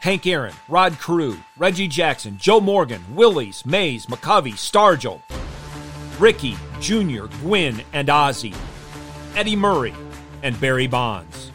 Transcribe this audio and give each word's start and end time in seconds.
Hank 0.00 0.26
Aaron, 0.26 0.54
Rod 0.68 0.98
Carew, 1.00 1.36
Reggie 1.56 1.88
Jackson, 1.88 2.38
Joe 2.38 2.60
Morgan, 2.60 3.02
Willies, 3.14 3.66
Mays, 3.66 4.06
McCovey, 4.06 4.52
Stargell, 4.54 5.20
Ripken, 6.18 6.56
Jr., 6.80 7.26
Gwynn, 7.38 7.82
and 7.92 8.08
Ozzie, 8.08 8.54
Eddie 9.34 9.56
Murray, 9.56 9.94
and 10.42 10.58
Barry 10.60 10.86
Bonds. 10.86 11.50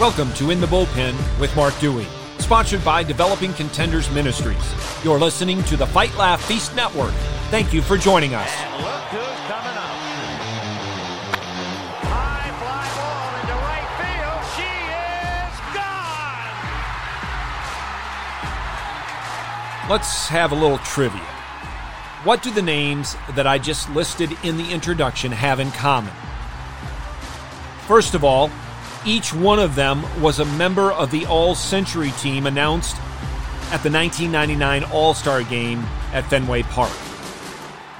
Welcome 0.00 0.32
to 0.36 0.50
In 0.50 0.62
the 0.62 0.66
Bullpen 0.66 1.14
with 1.38 1.54
Mark 1.54 1.78
Dewey, 1.78 2.06
sponsored 2.38 2.82
by 2.82 3.02
Developing 3.02 3.52
Contenders 3.52 4.10
Ministries. 4.12 4.74
You're 5.04 5.18
listening 5.18 5.62
to 5.64 5.76
the 5.76 5.86
Fight 5.86 6.16
Laugh 6.16 6.42
Feast 6.42 6.74
Network. 6.74 7.12
Thank 7.50 7.74
you 7.74 7.82
for 7.82 7.98
joining 7.98 8.34
us. 8.34 8.48
And 8.50 8.82
look 8.82 9.02
who's 9.10 9.40
coming 9.46 9.76
up. 9.76 10.00
High 12.00 12.50
fly 12.62 12.88
ball 12.96 13.40
into 13.42 13.52
right 13.60 13.90
field. 14.00 14.42
She 14.56 14.72
is 15.44 15.60
gone. 19.84 19.90
Let's 19.90 20.28
have 20.28 20.52
a 20.52 20.54
little 20.54 20.78
trivia. 20.78 21.20
What 22.24 22.42
do 22.42 22.50
the 22.50 22.62
names 22.62 23.18
that 23.34 23.46
I 23.46 23.58
just 23.58 23.90
listed 23.90 24.32
in 24.42 24.56
the 24.56 24.72
introduction 24.72 25.30
have 25.30 25.60
in 25.60 25.70
common? 25.72 26.14
First 27.86 28.14
of 28.14 28.24
all, 28.24 28.50
each 29.06 29.32
one 29.32 29.58
of 29.58 29.74
them 29.74 30.04
was 30.20 30.38
a 30.38 30.44
member 30.44 30.92
of 30.92 31.10
the 31.10 31.26
All 31.26 31.54
Century 31.54 32.10
team 32.12 32.46
announced 32.46 32.96
at 33.72 33.82
the 33.82 33.90
1999 33.90 34.84
All 34.84 35.14
Star 35.14 35.42
game 35.42 35.80
at 36.12 36.28
Fenway 36.28 36.62
Park. 36.64 36.92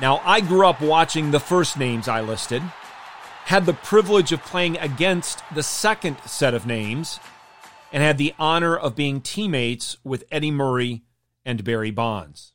Now, 0.00 0.20
I 0.24 0.40
grew 0.40 0.66
up 0.66 0.80
watching 0.80 1.30
the 1.30 1.40
first 1.40 1.78
names 1.78 2.08
I 2.08 2.20
listed, 2.20 2.62
had 3.44 3.66
the 3.66 3.72
privilege 3.72 4.32
of 4.32 4.42
playing 4.42 4.78
against 4.78 5.42
the 5.54 5.62
second 5.62 6.18
set 6.26 6.54
of 6.54 6.66
names, 6.66 7.18
and 7.92 8.02
had 8.02 8.18
the 8.18 8.34
honor 8.38 8.76
of 8.76 8.94
being 8.94 9.20
teammates 9.20 9.96
with 10.04 10.24
Eddie 10.30 10.50
Murray 10.50 11.02
and 11.44 11.64
Barry 11.64 11.90
Bonds. 11.90 12.52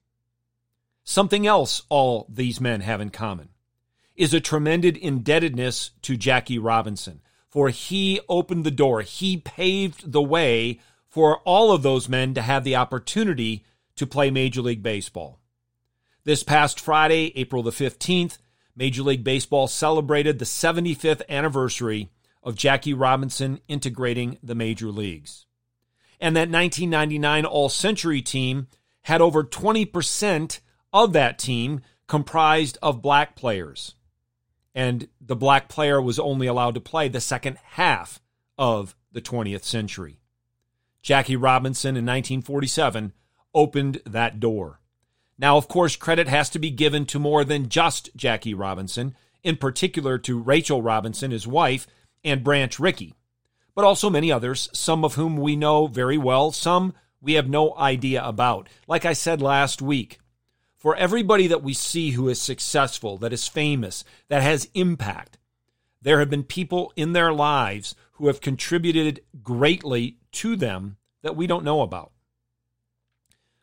Something 1.03 1.45
else 1.45 1.83
all 1.89 2.25
these 2.29 2.61
men 2.61 2.81
have 2.81 3.01
in 3.01 3.09
common 3.09 3.49
is 4.15 4.33
a 4.33 4.39
tremendous 4.39 4.97
indebtedness 4.97 5.91
to 6.01 6.15
Jackie 6.15 6.57
Robinson 6.57 7.21
for 7.55 7.69
he 7.69 8.19
opened 8.27 8.65
the 8.65 8.69
door. 8.69 9.01
He 9.01 9.37
paved 9.37 10.11
the 10.11 10.21
way 10.21 10.81
for 11.07 11.37
all 11.45 11.71
of 11.71 11.83
those 11.83 12.09
men 12.09 12.33
to 12.33 12.41
have 12.41 12.65
the 12.65 12.75
opportunity 12.75 13.63
to 13.95 14.05
play 14.05 14.29
Major 14.29 14.61
League 14.61 14.83
Baseball. 14.83 15.39
This 16.25 16.43
past 16.43 16.81
Friday, 16.81 17.31
April 17.37 17.63
the 17.63 17.71
15th, 17.71 18.39
Major 18.75 19.03
League 19.03 19.23
Baseball 19.23 19.69
celebrated 19.69 20.37
the 20.37 20.43
75th 20.43 21.21
anniversary 21.29 22.09
of 22.43 22.57
Jackie 22.57 22.93
Robinson 22.93 23.61
integrating 23.69 24.37
the 24.43 24.53
major 24.53 24.87
leagues. 24.87 25.45
And 26.19 26.35
that 26.35 26.49
1999 26.49 27.45
All 27.45 27.69
Century 27.69 28.21
team 28.21 28.67
had 29.03 29.21
over 29.21 29.45
20% 29.45 30.59
of 30.91 31.13
that 31.13 31.39
team 31.39 31.79
comprised 32.05 32.77
of 32.81 33.01
black 33.01 33.37
players 33.37 33.94
and 34.75 35.07
the 35.21 35.35
black 35.35 35.69
player 35.69 36.01
was 36.01 36.19
only 36.19 36.45
allowed 36.45 36.75
to 36.75 36.81
play 36.81 37.07
the 37.07 37.21
second 37.21 37.57
half 37.63 38.19
of 38.57 38.95
the 39.11 39.21
20th 39.21 39.63
century. 39.63 40.19
Jackie 41.01 41.37
Robinson 41.37 41.89
in 41.89 42.05
1947 42.05 43.13
opened 43.53 44.01
that 44.05 44.39
door. 44.39 44.81
Now, 45.37 45.57
of 45.57 45.67
course, 45.67 45.95
credit 45.95 46.27
has 46.27 46.49
to 46.51 46.59
be 46.59 46.71
given 46.71 47.05
to 47.07 47.19
more 47.19 47.43
than 47.45 47.69
just 47.69 48.09
Jackie 48.15 48.53
Robinson, 48.53 49.15
in 49.43 49.55
particular 49.57 50.17
to 50.19 50.39
Rachel 50.39 50.81
Robinson, 50.81 51.31
his 51.31 51.47
wife, 51.47 51.87
and 52.23 52.43
Branch 52.43 52.77
Rickey, 52.79 53.13
but 53.75 53.85
also 53.85 54.09
many 54.09 54.31
others, 54.31 54.69
some 54.73 55.05
of 55.05 55.15
whom 55.15 55.37
we 55.37 55.55
know 55.55 55.87
very 55.87 56.17
well, 56.17 56.51
some 56.51 56.93
we 57.21 57.33
have 57.33 57.49
no 57.49 57.75
idea 57.77 58.23
about. 58.23 58.67
Like 58.87 59.05
I 59.05 59.13
said 59.13 59.41
last 59.41 59.81
week, 59.81 60.19
for 60.85 60.95
everybody 60.97 61.47
that 61.47 61.63
we 61.63 61.73
see 61.73 62.11
who 62.11 62.29
is 62.29 62.39
successful, 62.39 63.17
that 63.17 63.33
is 63.33 63.47
famous, 63.47 64.03
that 64.27 64.43
has 64.43 64.69
impact, 64.75 65.39
there 65.99 66.19
have 66.19 66.29
been 66.29 66.43
people 66.43 66.93
in 66.95 67.13
their 67.13 67.33
lives 67.33 67.95
who 68.11 68.27
have 68.27 68.39
contributed 68.39 69.19
greatly 69.41 70.17
to 70.31 70.55
them 70.55 70.97
that 71.23 71.35
we 71.35 71.47
don't 71.47 71.65
know 71.65 71.81
about. 71.81 72.11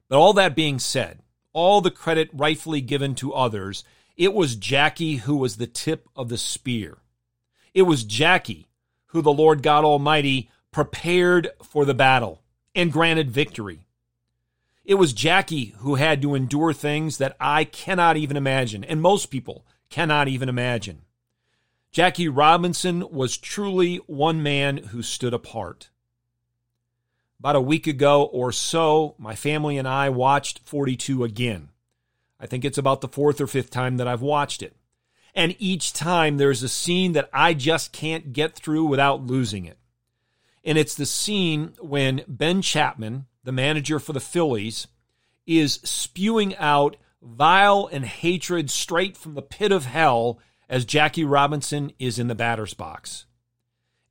But 0.08 0.18
all 0.18 0.32
that 0.32 0.56
being 0.56 0.80
said, 0.80 1.20
all 1.52 1.80
the 1.80 1.92
credit 1.92 2.28
rightfully 2.32 2.80
given 2.80 3.14
to 3.14 3.32
others, 3.32 3.84
it 4.16 4.34
was 4.34 4.56
Jackie 4.56 5.18
who 5.18 5.36
was 5.36 5.58
the 5.58 5.68
tip 5.68 6.08
of 6.16 6.28
the 6.28 6.36
spear. 6.36 6.98
It 7.72 7.82
was 7.82 8.02
Jackie 8.02 8.66
who 9.10 9.22
the 9.22 9.32
Lord 9.32 9.62
God 9.62 9.84
Almighty 9.84 10.50
prepared 10.72 11.50
for 11.62 11.84
the 11.84 11.94
battle 11.94 12.42
and 12.74 12.90
granted 12.90 13.30
victory. 13.30 13.86
It 14.84 14.94
was 14.94 15.12
Jackie 15.12 15.75
who 15.78 15.94
had 15.94 16.20
to 16.22 16.34
endure 16.34 16.72
things 16.72 17.19
that 17.19 17.37
I 17.38 17.65
cannot 17.65 18.16
even 18.16 18.37
imagine, 18.37 18.82
and 18.84 19.00
most 19.00 19.26
people 19.26 19.65
cannot 19.91 20.28
even 20.28 20.48
imagine. 20.48 21.03
Jackie 21.93 22.28
Robinson 22.28 23.09
was 23.10 23.37
truly 23.37 23.97
one 24.06 24.43
man 24.43 24.78
who 24.78 25.03
stood 25.03 25.34
apart. 25.34 25.91
About 27.38 27.56
a 27.56 27.60
week 27.60 27.87
ago 27.87 28.25
or 28.25 28.50
so, 28.50 29.15
my 29.19 29.34
family 29.34 29.76
and 29.76 29.87
I 29.87 30.09
watched 30.09 30.60
42 30.65 31.22
again. 31.22 31.69
I 32.41 32.47
think 32.47 32.64
it's 32.64 32.78
about 32.78 33.03
the 33.03 33.09
fourth 33.09 33.41
or 33.41 33.47
fifth 33.47 33.70
time 33.70 33.99
that 33.99 34.09
I've 34.09 34.22
watched 34.22 34.62
it. 34.62 34.75
And 35.34 35.54
each 35.59 35.93
time 35.93 36.37
there's 36.37 36.62
a 36.62 36.69
scene 36.69 37.12
that 37.12 37.28
I 37.32 37.54
just 37.54 37.93
can't 37.93 38.32
get 38.32 38.54
through 38.54 38.84
without 38.84 39.26
losing 39.26 39.64
it. 39.64 39.78
And 40.64 40.78
it's 40.78 40.94
the 40.94 41.06
scene 41.06 41.75
when 41.81 42.25
Ben 42.26 42.62
Chapman, 42.62 43.26
the 43.44 43.53
manager 43.53 43.98
for 43.98 44.12
the 44.12 44.20
Phillies, 44.20 44.86
is 45.47 45.75
spewing 45.82 46.56
out 46.56 46.97
vile 47.20 47.88
and 47.92 48.04
hatred 48.04 48.70
straight 48.70 49.16
from 49.16 49.34
the 49.34 49.42
pit 49.42 49.72
of 49.72 49.84
hell 49.84 50.38
as 50.69 50.84
Jackie 50.84 51.25
Robinson 51.25 51.92
is 51.98 52.19
in 52.19 52.28
the 52.28 52.34
batter's 52.34 52.75
box. 52.75 53.26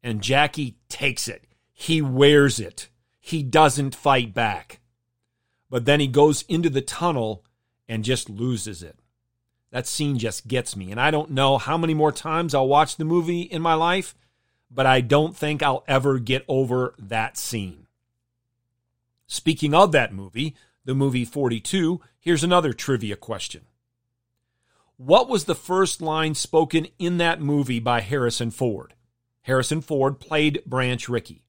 And 0.03 0.21
Jackie 0.21 0.77
takes 0.89 1.27
it. 1.27 1.45
He 1.73 2.01
wears 2.01 2.59
it. 2.59 2.89
He 3.19 3.43
doesn't 3.43 3.95
fight 3.95 4.33
back. 4.33 4.79
But 5.69 5.85
then 5.85 5.99
he 5.99 6.07
goes 6.07 6.43
into 6.43 6.69
the 6.69 6.81
tunnel 6.81 7.45
and 7.87 8.03
just 8.03 8.29
loses 8.29 8.83
it. 8.83 8.97
That 9.71 9.87
scene 9.87 10.17
just 10.17 10.47
gets 10.47 10.75
me. 10.75 10.91
And 10.91 10.99
I 10.99 11.11
don't 11.11 11.31
know 11.31 11.57
how 11.57 11.77
many 11.77 11.93
more 11.93 12.11
times 12.11 12.53
I'll 12.53 12.67
watch 12.67 12.97
the 12.97 13.05
movie 13.05 13.41
in 13.41 13.61
my 13.61 13.73
life, 13.73 14.15
but 14.69 14.85
I 14.85 15.01
don't 15.01 15.35
think 15.35 15.63
I'll 15.63 15.83
ever 15.87 16.19
get 16.19 16.43
over 16.47 16.93
that 16.99 17.37
scene. 17.37 17.87
Speaking 19.31 19.73
of 19.73 19.93
that 19.93 20.13
movie, 20.13 20.57
the 20.83 20.93
movie 20.93 21.23
42, 21.23 22.01
here's 22.19 22.43
another 22.43 22.73
trivia 22.73 23.15
question. 23.15 23.61
What 24.97 25.29
was 25.29 25.45
the 25.45 25.55
first 25.55 26.01
line 26.01 26.35
spoken 26.35 26.87
in 26.99 27.17
that 27.19 27.39
movie 27.39 27.79
by 27.79 28.01
Harrison 28.01 28.51
Ford? 28.51 28.93
Harrison 29.43 29.79
Ford 29.79 30.19
played 30.19 30.61
Branch 30.65 31.07
Rickey. 31.07 31.45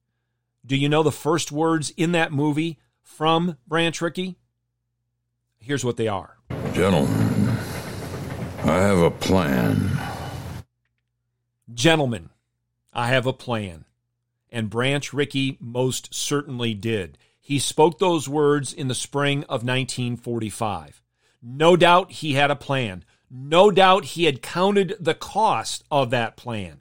Do 0.65 0.77
you 0.77 0.87
know 0.87 1.03
the 1.03 1.11
first 1.11 1.51
words 1.51 1.89
in 1.97 2.13
that 2.13 2.31
movie 2.31 2.79
from 3.01 3.57
Branch 3.67 3.99
Rickey? 3.99 4.37
Here's 5.59 5.83
what 5.83 5.97
they 5.97 6.07
are 6.07 6.37
Gentlemen, 6.71 7.49
I 8.59 8.77
have 8.79 8.99
a 8.99 9.11
plan. 9.11 9.91
Gentlemen, 11.73 12.29
I 12.93 13.09
have 13.09 13.25
a 13.25 13.33
plan. 13.33 13.83
And 14.49 14.69
Branch 14.69 15.11
Rickey 15.11 15.57
most 15.59 16.15
certainly 16.15 16.73
did. 16.73 17.17
He 17.45 17.59
spoke 17.59 17.99
those 17.99 18.29
words 18.29 18.71
in 18.71 18.87
the 18.87 18.95
spring 18.95 19.39
of 19.43 19.65
1945. 19.65 21.01
No 21.41 21.75
doubt 21.75 22.09
he 22.09 22.35
had 22.35 22.49
a 22.49 22.55
plan. 22.55 23.03
No 23.29 23.69
doubt 23.69 24.05
he 24.05 24.23
had 24.23 24.41
counted 24.41 24.95
the 24.97 25.13
cost 25.13 25.83
of 25.91 26.09
that 26.11 26.37
plan. 26.37 26.79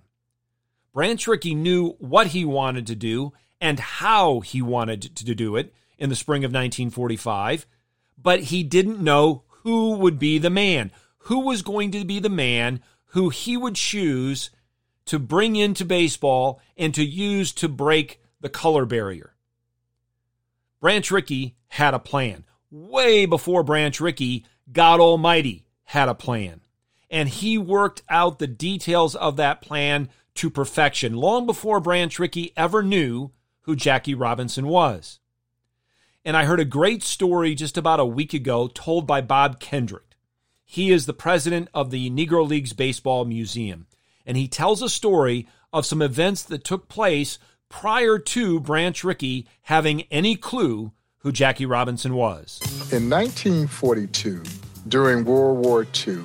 Branch 0.95 1.27
Rickey 1.27 1.57
knew 1.57 1.97
what 1.99 2.29
he 2.29 2.45
wanted 2.45 2.87
to 2.87 2.95
do 2.95 3.33
and 3.61 3.81
how 3.81 4.39
he 4.39 4.63
wanted 4.63 5.17
to 5.17 5.35
do 5.35 5.57
it 5.57 5.75
in 5.99 6.11
the 6.11 6.15
spring 6.15 6.45
of 6.45 6.51
1945, 6.51 7.67
but 8.17 8.45
he 8.45 8.63
didn't 8.63 9.01
know 9.03 9.43
who 9.49 9.97
would 9.97 10.21
be 10.21 10.39
the 10.39 10.49
man, 10.49 10.93
who 11.19 11.41
was 11.41 11.63
going 11.63 11.91
to 11.91 12.05
be 12.05 12.21
the 12.21 12.29
man 12.29 12.81
who 13.07 13.31
he 13.31 13.57
would 13.57 13.75
choose 13.75 14.51
to 15.07 15.19
bring 15.19 15.57
into 15.57 15.85
baseball 15.85 16.61
and 16.77 16.95
to 16.95 17.05
use 17.05 17.51
to 17.53 17.69
break 17.69 18.21
the 18.41 18.49
color 18.49 18.87
barrier. 18.87 19.32
Branch 20.83 21.09
Rickey 21.13 21.55
had 21.69 21.95
a 21.95 22.01
plan. 22.01 22.43
Way 22.69 23.25
before 23.25 23.63
Branch 23.63 23.99
Rickey, 24.01 24.45
God 24.73 24.99
Almighty 24.99 25.65
had 25.85 26.09
a 26.09 26.15
plan. 26.15 26.61
And 27.09 27.29
he 27.29 27.57
worked 27.57 28.03
out 28.09 28.41
the 28.41 28.49
details 28.49 29.15
of 29.15 29.37
that 29.37 29.63
plan 29.63 30.09
to 30.35 30.51
perfection 30.51 31.15
long 31.15 31.47
before 31.47 31.79
Branch 31.79 32.19
Rickey 32.19 32.53
ever 32.57 32.83
knew 32.83 33.31
who 33.61 33.77
Jackie 33.77 34.17
Robinson 34.17 34.67
was. 34.67 35.21
And 36.25 36.37
I 36.37 36.47
heard 36.47 36.59
a 36.59 36.65
great 36.65 37.05
story 37.05 37.55
just 37.55 37.79
about 37.79 38.01
a 38.01 38.05
week 38.05 38.35
ago 38.35 38.67
told 38.67 39.07
by 39.07 39.21
Bob 39.21 39.61
Kendrick. 39.61 40.17
He 40.65 40.91
is 40.91 41.07
the 41.07 41.13
president 41.13 41.69
of 41.73 41.93
the 41.93 42.11
Negro 42.11 42.49
Leagues 42.49 42.73
Baseball 42.73 43.25
Museum, 43.25 43.87
and 44.27 44.37
he 44.37 44.49
tells 44.49 44.83
a 44.83 44.89
story 44.89 45.47
of 45.73 45.87
some 45.87 46.03
events 46.03 46.43
that 46.43 46.65
took 46.65 46.89
place 46.89 47.39
prior 47.73 48.19
to 48.19 48.61
Branch 48.61 49.03
Rickey 49.03 49.49
having 49.63 50.03
any 50.03 50.37
clue 50.37 50.93
who 51.19 51.33
Jackie 51.33 51.67
Robinson 51.67 52.15
was. 52.15 52.61
In 52.93 53.09
1942, 53.09 54.43
during 54.87 55.25
World 55.25 55.65
War 55.65 55.87
II, 56.07 56.23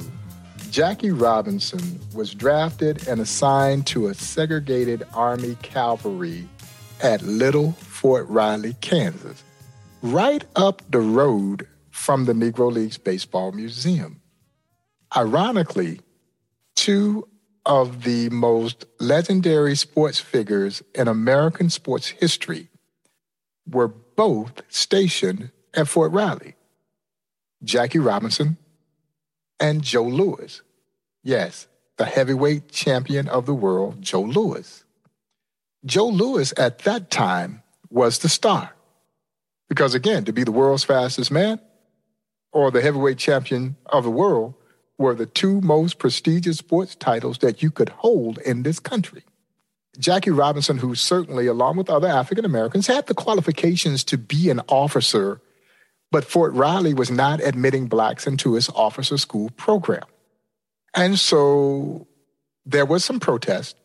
Jackie 0.69 1.11
Robinson 1.11 1.99
was 2.13 2.33
drafted 2.33 3.07
and 3.07 3.21
assigned 3.21 3.87
to 3.87 4.07
a 4.07 4.13
segregated 4.13 5.07
Army 5.13 5.57
cavalry 5.61 6.47
at 7.01 7.21
Little 7.21 7.71
Fort 7.71 8.27
Riley, 8.27 8.75
Kansas, 8.81 9.41
right 10.01 10.43
up 10.57 10.81
the 10.91 10.99
road 10.99 11.65
from 11.91 12.25
the 12.25 12.33
Negro 12.33 12.71
Leagues 12.71 12.97
Baseball 12.97 13.53
Museum. 13.53 14.21
Ironically, 15.15 16.01
two 16.75 17.27
of 17.67 18.03
the 18.03 18.29
most 18.29 18.85
legendary 18.97 19.75
sports 19.75 20.19
figures 20.19 20.81
in 20.95 21.07
American 21.07 21.69
sports 21.69 22.07
history 22.07 22.69
were 23.69 23.89
both 23.89 24.61
stationed 24.69 25.51
at 25.73 25.87
Fort 25.87 26.11
Riley 26.13 26.55
Jackie 27.63 27.99
Robinson 27.99 28.57
and 29.59 29.81
Joe 29.81 30.05
Louis. 30.05 30.61
Yes, 31.23 31.67
the 31.97 32.05
heavyweight 32.05 32.71
champion 32.71 33.27
of 33.27 33.45
the 33.45 33.53
world, 33.53 34.01
Joe 34.01 34.21
Louis. 34.21 34.85
Joe 35.85 36.07
Louis 36.07 36.53
at 36.57 36.79
that 36.79 37.11
time 37.11 37.63
was 37.89 38.19
the 38.19 38.29
star. 38.29 38.73
Because 39.67 39.93
again, 39.93 40.23
to 40.25 40.31
be 40.31 40.45
the 40.45 40.51
world's 40.51 40.85
fastest 40.85 41.31
man 41.31 41.59
or 42.53 42.71
the 42.71 42.81
heavyweight 42.81 43.17
champion 43.17 43.75
of 43.87 44.05
the 44.05 44.11
world 44.11 44.53
were 44.97 45.13
the 45.13 45.25
two 45.25 45.61
most 45.61 45.99
prestigious 45.99 46.57
sports 46.57 46.95
titles 46.95 47.39
that 47.39 47.61
you 47.61 47.71
could 47.71 47.89
hold 47.89 48.39
in 48.39 48.63
this 48.63 48.79
country. 48.79 49.23
Jackie 49.99 50.31
Robinson, 50.31 50.77
who 50.77 50.95
certainly, 50.95 51.47
along 51.47 51.77
with 51.77 51.89
other 51.89 52.07
African 52.07 52.45
Americans, 52.45 52.87
had 52.87 53.07
the 53.07 53.13
qualifications 53.13 54.03
to 54.05 54.17
be 54.17 54.49
an 54.49 54.61
officer, 54.67 55.41
but 56.11 56.23
Fort 56.23 56.53
Riley 56.53 56.93
was 56.93 57.09
not 57.09 57.41
admitting 57.41 57.87
blacks 57.87 58.27
into 58.27 58.55
its 58.55 58.69
officer 58.69 59.17
school 59.17 59.49
program. 59.51 60.05
And 60.93 61.17
so 61.17 62.07
there 62.65 62.85
was 62.85 63.03
some 63.03 63.19
protest. 63.19 63.75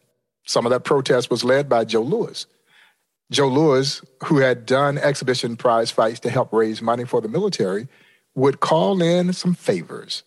Some 0.45 0.67
of 0.67 0.71
that 0.71 0.85
protest 0.85 1.31
was 1.31 1.45
led 1.45 1.69
by 1.69 1.85
Joe 1.85 2.03
Louis. 2.03 2.47
Joe 3.31 3.49
Louis, 3.49 4.03
who 4.25 4.39
had 4.39 4.67
done 4.67 4.99
exhibition 4.99 5.57
prize 5.57 5.91
fights 5.91 6.21
to 6.21 6.31
help 6.31 6.53
raise 6.53 6.83
money 6.83 7.05
for 7.05 7.21
the 7.21 7.29
military, 7.29 7.89
would 8.35 8.61
call 8.61 9.01
in 9.01 9.33
some 9.33 9.55
favors 9.55 10.23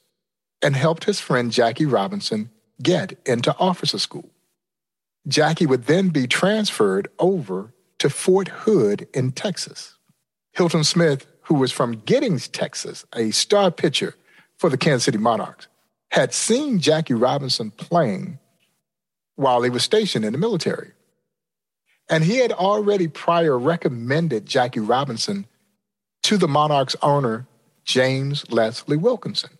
and 0.65 0.75
helped 0.75 1.03
his 1.03 1.19
friend 1.19 1.51
Jackie 1.51 1.85
Robinson 1.85 2.49
get 2.81 3.19
into 3.23 3.55
officer 3.59 3.99
school. 3.99 4.31
Jackie 5.27 5.67
would 5.67 5.83
then 5.83 6.09
be 6.09 6.25
transferred 6.25 7.07
over 7.19 7.71
to 7.99 8.09
Fort 8.09 8.47
Hood 8.47 9.07
in 9.13 9.31
Texas. 9.31 9.95
Hilton 10.53 10.83
Smith, 10.83 11.27
who 11.41 11.53
was 11.53 11.71
from 11.71 11.99
Giddings, 11.99 12.47
Texas, 12.47 13.05
a 13.15 13.29
star 13.29 13.69
pitcher 13.69 14.15
for 14.57 14.71
the 14.71 14.77
Kansas 14.77 15.03
City 15.03 15.19
Monarchs, 15.19 15.67
had 16.09 16.33
seen 16.33 16.79
Jackie 16.79 17.13
Robinson 17.13 17.69
playing 17.69 18.39
while 19.35 19.61
he 19.61 19.69
was 19.69 19.83
stationed 19.83 20.25
in 20.25 20.33
the 20.33 20.39
military. 20.39 20.93
And 22.09 22.23
he 22.23 22.37
had 22.37 22.51
already 22.51 23.07
prior 23.07 23.59
recommended 23.59 24.47
Jackie 24.47 24.79
Robinson 24.79 25.45
to 26.23 26.37
the 26.37 26.47
Monarchs 26.47 26.95
owner, 27.03 27.45
James 27.83 28.49
Leslie 28.49 28.97
Wilkinson. 28.97 29.59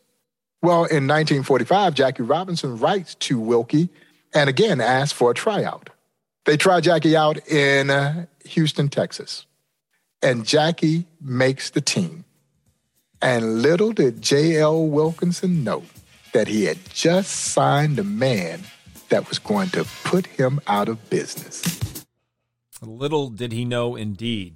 Well, 0.66 0.86
in 0.86 1.06
1945, 1.06 1.94
Jackie 1.94 2.24
Robinson 2.24 2.80
writes 2.80 3.14
to 3.14 3.40
Wilkie 3.40 3.90
and 4.34 4.50
again 4.50 4.82
asks 4.82 5.12
for 5.12 5.30
a 5.30 5.34
tryout. 5.36 5.92
They 6.46 6.58
try 6.58 6.82
Jackie 6.82 7.16
out 7.16 7.48
in 7.48 7.92
uh, 7.92 8.26
Houston, 8.46 8.90
Texas. 8.90 9.46
And 10.24 10.44
Jackie 10.44 11.06
makes 11.22 11.70
the 11.70 11.82
team. 11.82 12.26
And 13.22 13.62
little 13.62 13.92
did 13.92 14.24
J.L. 14.24 14.88
Wilkinson 14.88 15.64
know 15.64 15.84
that 16.34 16.48
he 16.48 16.64
had 16.64 16.80
just 16.90 17.30
signed 17.30 18.00
a 18.00 18.04
man 18.04 18.64
that 19.10 19.30
was 19.30 19.38
going 19.38 19.70
to 19.70 19.86
put 20.04 20.26
him 20.26 20.60
out 20.66 20.90
of 20.90 21.12
business. 21.12 22.08
Little 22.82 23.30
did 23.30 23.52
he 23.52 23.66
know, 23.66 23.96
indeed. 23.96 24.56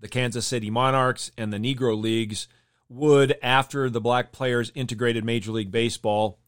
The 0.00 0.08
Kansas 0.08 0.46
City 0.46 0.68
Monarchs 0.68 1.30
and 1.38 1.52
the 1.52 1.58
Negro 1.58 1.96
Leagues 1.96 2.48
would, 2.88 3.36
after 3.42 3.90
the 3.90 4.00
black 4.00 4.32
players 4.32 4.72
integrated 4.74 5.24
Major 5.24 5.52
League 5.52 5.70
Baseball, 5.70 6.38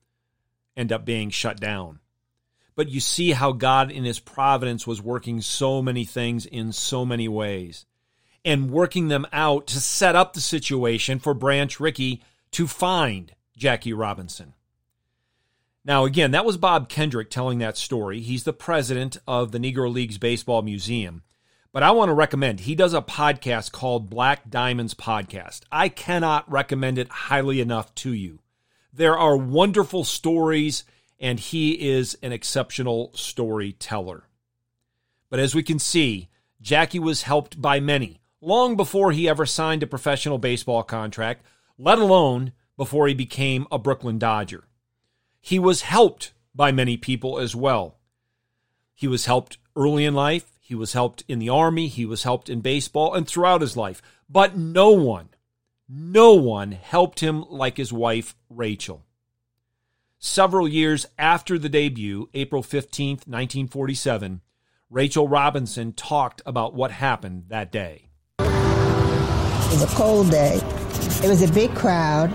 end 0.76 0.92
up 0.92 1.04
being 1.04 1.30
shut 1.30 1.60
down. 1.60 2.00
But 2.74 2.88
you 2.88 3.00
see 3.00 3.32
how 3.32 3.52
God, 3.52 3.90
in 3.90 4.04
His 4.04 4.20
providence, 4.20 4.86
was 4.86 5.02
working 5.02 5.40
so 5.42 5.82
many 5.82 6.04
things 6.04 6.46
in 6.46 6.72
so 6.72 7.04
many 7.04 7.28
ways 7.28 7.84
and 8.44 8.70
working 8.70 9.08
them 9.08 9.26
out 9.32 9.66
to 9.68 9.80
set 9.80 10.16
up 10.16 10.32
the 10.32 10.40
situation 10.40 11.18
for 11.18 11.34
Branch 11.34 11.78
Rickey 11.78 12.22
to 12.52 12.66
find 12.66 13.34
Jackie 13.56 13.92
Robinson. 13.92 14.54
Now, 15.84 16.04
again, 16.04 16.30
that 16.32 16.44
was 16.44 16.56
Bob 16.56 16.88
Kendrick 16.88 17.30
telling 17.30 17.58
that 17.58 17.76
story. 17.76 18.20
He's 18.20 18.44
the 18.44 18.52
president 18.52 19.18
of 19.26 19.52
the 19.52 19.58
Negro 19.58 19.92
Leagues 19.92 20.18
Baseball 20.18 20.62
Museum. 20.62 21.22
But 21.72 21.84
I 21.84 21.92
want 21.92 22.08
to 22.08 22.14
recommend, 22.14 22.60
he 22.60 22.74
does 22.74 22.94
a 22.94 23.00
podcast 23.00 23.70
called 23.70 24.10
Black 24.10 24.50
Diamonds 24.50 24.94
Podcast. 24.94 25.60
I 25.70 25.88
cannot 25.88 26.50
recommend 26.50 26.98
it 26.98 27.08
highly 27.08 27.60
enough 27.60 27.94
to 27.96 28.12
you. 28.12 28.40
There 28.92 29.16
are 29.16 29.36
wonderful 29.36 30.02
stories, 30.02 30.82
and 31.20 31.38
he 31.38 31.90
is 31.90 32.18
an 32.22 32.32
exceptional 32.32 33.12
storyteller. 33.14 34.24
But 35.28 35.38
as 35.38 35.54
we 35.54 35.62
can 35.62 35.78
see, 35.78 36.28
Jackie 36.60 36.98
was 36.98 37.22
helped 37.22 37.62
by 37.62 37.78
many 37.78 38.20
long 38.40 38.74
before 38.76 39.12
he 39.12 39.28
ever 39.28 39.46
signed 39.46 39.84
a 39.84 39.86
professional 39.86 40.38
baseball 40.38 40.82
contract, 40.82 41.44
let 41.78 41.98
alone 41.98 42.52
before 42.76 43.06
he 43.06 43.14
became 43.14 43.66
a 43.70 43.78
Brooklyn 43.78 44.18
Dodger. 44.18 44.64
He 45.40 45.58
was 45.58 45.82
helped 45.82 46.32
by 46.52 46.72
many 46.72 46.96
people 46.96 47.38
as 47.38 47.54
well. 47.54 47.98
He 48.94 49.06
was 49.06 49.26
helped 49.26 49.58
early 49.76 50.04
in 50.04 50.14
life. 50.14 50.58
He 50.70 50.76
was 50.76 50.92
helped 50.92 51.24
in 51.26 51.40
the 51.40 51.48
army. 51.48 51.88
He 51.88 52.06
was 52.06 52.22
helped 52.22 52.48
in 52.48 52.60
baseball 52.60 53.12
and 53.12 53.26
throughout 53.26 53.60
his 53.60 53.76
life. 53.76 54.00
But 54.28 54.56
no 54.56 54.92
one, 54.92 55.30
no 55.88 56.34
one 56.34 56.70
helped 56.70 57.18
him 57.18 57.44
like 57.50 57.76
his 57.76 57.92
wife, 57.92 58.36
Rachel. 58.48 59.04
Several 60.20 60.68
years 60.68 61.06
after 61.18 61.58
the 61.58 61.68
debut, 61.68 62.30
April 62.34 62.62
15th, 62.62 63.26
1947, 63.26 64.42
Rachel 64.88 65.26
Robinson 65.26 65.92
talked 65.92 66.40
about 66.46 66.72
what 66.72 66.92
happened 66.92 67.46
that 67.48 67.72
day. 67.72 68.10
It 68.38 69.72
was 69.72 69.82
a 69.82 69.96
cold 69.96 70.30
day. 70.30 70.60
It 71.24 71.28
was 71.28 71.42
a 71.42 71.52
big 71.52 71.74
crowd. 71.74 72.32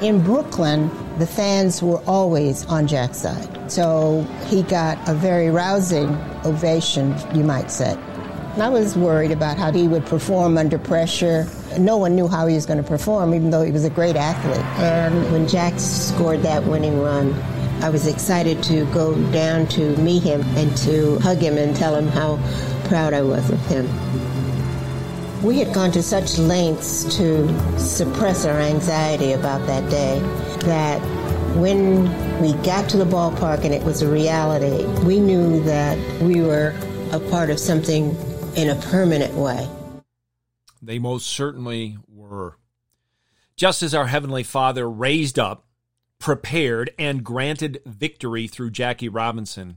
In 0.00 0.22
Brooklyn, 0.22 0.90
the 1.18 1.26
fans 1.26 1.82
were 1.82 2.02
always 2.06 2.66
on 2.66 2.86
Jack's 2.86 3.18
side. 3.18 3.70
So 3.70 4.22
he 4.46 4.62
got 4.62 4.98
a 5.08 5.14
very 5.14 5.50
rousing 5.50 6.08
ovation, 6.44 7.14
you 7.34 7.44
might 7.44 7.70
say. 7.70 7.96
I 8.56 8.68
was 8.68 8.96
worried 8.96 9.30
about 9.30 9.56
how 9.56 9.72
he 9.72 9.88
would 9.88 10.04
perform 10.06 10.58
under 10.58 10.78
pressure. 10.78 11.46
No 11.78 11.96
one 11.96 12.14
knew 12.14 12.28
how 12.28 12.46
he 12.46 12.54
was 12.54 12.66
going 12.66 12.82
to 12.82 12.88
perform, 12.88 13.34
even 13.34 13.50
though 13.50 13.62
he 13.62 13.72
was 13.72 13.84
a 13.84 13.90
great 13.90 14.16
athlete. 14.16 14.64
And 14.78 15.32
when 15.32 15.48
Jack 15.48 15.78
scored 15.78 16.42
that 16.42 16.64
winning 16.64 17.00
run, 17.00 17.32
I 17.82 17.90
was 17.90 18.06
excited 18.06 18.62
to 18.64 18.84
go 18.86 19.14
down 19.32 19.66
to 19.68 19.96
meet 19.96 20.22
him 20.22 20.42
and 20.56 20.76
to 20.78 21.18
hug 21.18 21.38
him 21.38 21.58
and 21.58 21.74
tell 21.74 21.96
him 21.96 22.06
how 22.08 22.38
proud 22.84 23.12
I 23.12 23.22
was 23.22 23.48
of 23.50 23.60
him. 23.66 23.86
We 25.44 25.58
had 25.58 25.74
gone 25.74 25.92
to 25.92 26.02
such 26.02 26.38
lengths 26.38 27.04
to 27.18 27.78
suppress 27.78 28.46
our 28.46 28.58
anxiety 28.58 29.32
about 29.32 29.66
that 29.66 29.90
day 29.90 30.18
that 30.60 30.98
when 31.58 32.04
we 32.40 32.54
got 32.64 32.88
to 32.88 32.96
the 32.96 33.04
ballpark 33.04 33.62
and 33.62 33.74
it 33.74 33.82
was 33.82 34.00
a 34.00 34.10
reality, 34.10 34.86
we 35.04 35.20
knew 35.20 35.62
that 35.64 35.98
we 36.22 36.40
were 36.40 36.74
a 37.12 37.20
part 37.28 37.50
of 37.50 37.58
something 37.58 38.16
in 38.56 38.70
a 38.70 38.74
permanent 38.86 39.34
way. 39.34 39.68
They 40.80 40.98
most 40.98 41.26
certainly 41.26 41.98
were. 42.08 42.56
Just 43.54 43.82
as 43.82 43.94
our 43.94 44.06
Heavenly 44.06 44.44
Father 44.44 44.88
raised 44.88 45.38
up, 45.38 45.66
prepared, 46.18 46.90
and 46.98 47.22
granted 47.22 47.82
victory 47.84 48.46
through 48.46 48.70
Jackie 48.70 49.10
Robinson, 49.10 49.76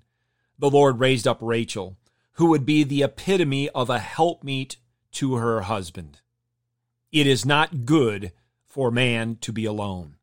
the 0.57 0.69
Lord 0.69 1.01
raised 1.01 1.27
up 1.27 1.39
Rachel, 1.41 1.97
who 2.35 2.45
would 2.45 2.65
be 2.65 2.85
the 2.85 3.03
epitome 3.03 3.67
of 3.71 3.89
a 3.89 3.99
helpmeet 3.99 4.77
to 5.17 5.35
her 5.35 5.61
husband. 5.61 6.21
It 7.11 7.25
is 7.25 7.45
not 7.45 7.85
good 7.85 8.31
for 8.65 8.91
man 8.91 9.37
to 9.41 9.51
be 9.51 9.65
alone. 9.65 10.17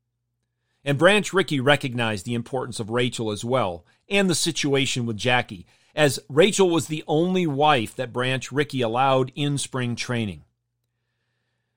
And 0.85 0.99
Branch 0.99 1.33
Rickey 1.33 1.59
recognized 1.59 2.25
the 2.25 2.35
importance 2.35 2.79
of 2.79 2.91
Rachel 2.91 3.33
as 3.33 3.45
well, 3.45 3.85
and 4.09 4.31
the 4.31 4.35
situation 4.37 5.05
with 5.05 5.17
Jackie, 5.17 5.67
as 5.97 6.21
Rachel 6.29 6.71
was 6.71 6.87
the 6.87 7.03
only 7.09 7.47
wife 7.47 7.97
that 7.97 8.13
Branch 8.13 8.53
Rickey 8.53 8.83
allowed 8.83 9.33
in 9.35 9.59
spring 9.59 9.97
training. 9.97 10.45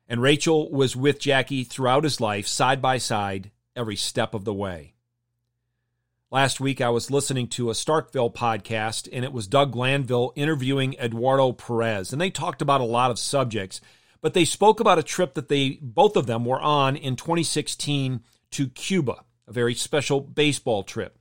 And 0.07 0.21
Rachel 0.21 0.69
was 0.69 0.95
with 0.95 1.19
Jackie 1.19 1.63
throughout 1.63 2.03
his 2.03 2.21
life, 2.21 2.45
side 2.45 2.81
by 2.81 2.99
side, 2.99 3.49
every 3.75 3.95
step 3.95 4.33
of 4.35 4.45
the 4.45 4.53
way. 4.53 4.93
Last 6.29 6.59
week, 6.59 6.81
I 6.81 6.89
was 6.89 7.09
listening 7.09 7.47
to 7.49 7.69
a 7.69 7.73
Starkville 7.73 8.33
podcast, 8.33 9.07
and 9.13 9.23
it 9.23 9.31
was 9.31 9.47
Doug 9.47 9.71
Glanville 9.71 10.33
interviewing 10.35 10.93
Eduardo 10.95 11.53
Perez. 11.53 12.11
And 12.11 12.19
they 12.19 12.29
talked 12.29 12.61
about 12.61 12.81
a 12.81 12.83
lot 12.83 13.11
of 13.11 13.17
subjects, 13.17 13.79
but 14.19 14.33
they 14.33 14.43
spoke 14.43 14.81
about 14.81 14.99
a 14.99 15.03
trip 15.03 15.35
that 15.35 15.47
they 15.47 15.79
both 15.81 16.17
of 16.17 16.25
them 16.27 16.43
were 16.43 16.59
on 16.59 16.97
in 16.97 17.15
2016 17.15 18.19
to 18.51 18.67
Cuba, 18.67 19.23
a 19.47 19.53
very 19.53 19.73
special 19.73 20.19
baseball 20.19 20.83
trip. 20.83 21.17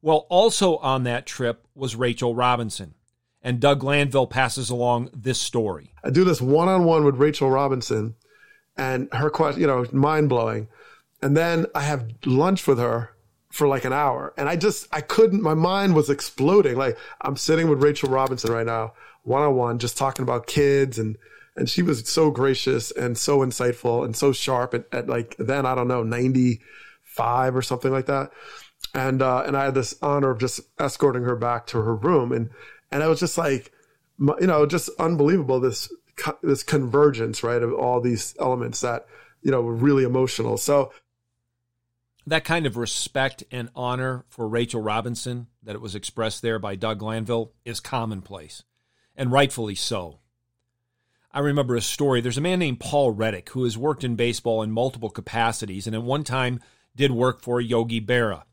Well, 0.00 0.26
also 0.30 0.78
on 0.78 1.04
that 1.04 1.26
trip 1.26 1.66
was 1.74 1.94
Rachel 1.94 2.34
Robinson. 2.34 2.94
And 3.42 3.60
Doug 3.60 3.80
Glanville 3.80 4.26
passes 4.26 4.70
along 4.70 5.10
this 5.12 5.38
story. 5.38 5.92
I 6.02 6.08
do 6.08 6.24
this 6.24 6.40
one 6.40 6.68
on 6.68 6.84
one 6.84 7.04
with 7.04 7.16
Rachel 7.16 7.50
Robinson, 7.50 8.14
and 8.74 9.12
her 9.12 9.28
question, 9.28 9.60
you 9.60 9.66
know, 9.66 9.84
mind 9.92 10.30
blowing. 10.30 10.68
And 11.20 11.36
then 11.36 11.66
I 11.74 11.82
have 11.82 12.08
lunch 12.24 12.66
with 12.66 12.78
her 12.78 13.15
for 13.56 13.66
like 13.66 13.84
an 13.84 13.92
hour. 13.92 14.34
And 14.36 14.48
I 14.48 14.56
just, 14.56 14.86
I 14.92 15.00
couldn't, 15.00 15.42
my 15.42 15.54
mind 15.54 15.94
was 15.94 16.10
exploding. 16.10 16.76
Like 16.76 16.98
I'm 17.20 17.36
sitting 17.36 17.68
with 17.68 17.82
Rachel 17.82 18.10
Robinson 18.10 18.52
right 18.52 18.66
now, 18.66 18.92
one 19.22 19.42
on 19.42 19.56
one, 19.56 19.78
just 19.78 19.96
talking 19.96 20.22
about 20.22 20.46
kids 20.46 20.98
and, 20.98 21.16
and 21.56 21.68
she 21.68 21.82
was 21.82 22.06
so 22.08 22.30
gracious 22.30 22.90
and 22.90 23.16
so 23.16 23.38
insightful 23.38 24.04
and 24.04 24.14
so 24.14 24.30
sharp 24.32 24.74
at, 24.74 24.84
at 24.92 25.08
like 25.08 25.36
then, 25.38 25.64
I 25.64 25.74
don't 25.74 25.88
know, 25.88 26.02
95 26.02 27.56
or 27.56 27.62
something 27.62 27.90
like 27.90 28.06
that. 28.06 28.30
And, 28.94 29.22
uh, 29.22 29.42
and 29.46 29.56
I 29.56 29.64
had 29.64 29.74
this 29.74 29.94
honor 30.02 30.30
of 30.30 30.38
just 30.38 30.60
escorting 30.78 31.22
her 31.22 31.36
back 31.36 31.66
to 31.68 31.78
her 31.78 31.96
room. 31.96 32.32
And, 32.32 32.50
and 32.92 33.02
I 33.02 33.08
was 33.08 33.20
just 33.20 33.38
like, 33.38 33.72
you 34.18 34.46
know, 34.46 34.66
just 34.66 34.90
unbelievable. 34.98 35.60
This, 35.60 35.90
this 36.42 36.62
convergence, 36.62 37.42
right, 37.42 37.62
of 37.62 37.72
all 37.72 38.00
these 38.00 38.34
elements 38.38 38.80
that, 38.82 39.06
you 39.42 39.50
know, 39.50 39.62
were 39.62 39.74
really 39.74 40.04
emotional. 40.04 40.56
So 40.58 40.92
that 42.26 42.44
kind 42.44 42.66
of 42.66 42.76
respect 42.76 43.44
and 43.50 43.68
honor 43.74 44.24
for 44.28 44.48
Rachel 44.48 44.82
Robinson 44.82 45.46
that 45.62 45.76
it 45.76 45.80
was 45.80 45.94
expressed 45.94 46.42
there 46.42 46.58
by 46.58 46.74
Doug 46.74 46.98
Glanville 46.98 47.52
is 47.64 47.80
commonplace, 47.80 48.64
and 49.14 49.30
rightfully 49.30 49.74
so. 49.74 50.18
I 51.32 51.40
remember 51.40 51.76
a 51.76 51.82
story. 51.82 52.20
There's 52.20 52.38
a 52.38 52.42
man 52.42 52.58
named 52.58 52.80
Paul 52.80 53.10
Reddick 53.10 53.50
who 53.50 53.64
has 53.64 53.76
worked 53.76 54.04
in 54.04 54.16
baseball 54.16 54.62
in 54.62 54.70
multiple 54.70 55.10
capacities 55.10 55.86
and 55.86 55.94
at 55.94 56.02
one 56.02 56.24
time 56.24 56.60
did 56.96 57.10
work 57.10 57.42
for 57.42 57.60
Yogi 57.60 58.00
Berra. 58.00 58.44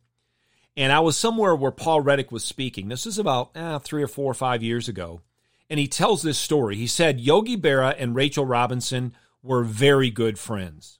And 0.75 0.91
I 0.91 0.99
was 0.99 1.17
somewhere 1.17 1.55
where 1.55 1.71
Paul 1.71 2.01
Reddick 2.01 2.31
was 2.31 2.43
speaking. 2.43 2.89
This 2.89 3.05
is 3.05 3.17
about 3.17 3.51
eh, 3.55 3.79
three 3.79 4.03
or 4.03 4.07
four 4.07 4.29
or 4.29 4.33
five 4.33 4.61
years 4.61 4.89
ago. 4.89 5.21
And 5.69 5.79
he 5.79 5.87
tells 5.87 6.21
this 6.21 6.37
story. 6.37 6.75
He 6.75 6.87
said 6.87 7.21
Yogi 7.21 7.55
Berra 7.55 7.95
and 7.97 8.15
Rachel 8.15 8.45
Robinson 8.45 9.13
were 9.41 9.63
very 9.63 10.11
good 10.11 10.37
friends. 10.37 10.99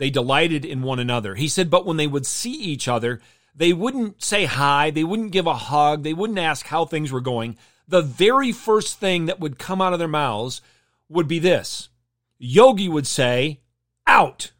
They 0.00 0.08
delighted 0.08 0.64
in 0.64 0.80
one 0.80 0.98
another. 0.98 1.34
He 1.34 1.46
said, 1.46 1.68
but 1.68 1.84
when 1.84 1.98
they 1.98 2.06
would 2.06 2.24
see 2.24 2.54
each 2.54 2.88
other, 2.88 3.20
they 3.54 3.74
wouldn't 3.74 4.22
say 4.22 4.46
hi, 4.46 4.90
they 4.90 5.04
wouldn't 5.04 5.30
give 5.30 5.46
a 5.46 5.52
hug, 5.52 6.04
they 6.04 6.14
wouldn't 6.14 6.38
ask 6.38 6.64
how 6.64 6.86
things 6.86 7.12
were 7.12 7.20
going. 7.20 7.58
The 7.86 8.00
very 8.00 8.50
first 8.50 8.98
thing 8.98 9.26
that 9.26 9.40
would 9.40 9.58
come 9.58 9.82
out 9.82 9.92
of 9.92 9.98
their 9.98 10.08
mouths 10.08 10.62
would 11.10 11.28
be 11.28 11.38
this 11.38 11.90
Yogi 12.38 12.88
would 12.88 13.06
say, 13.06 13.60
out. 14.06 14.52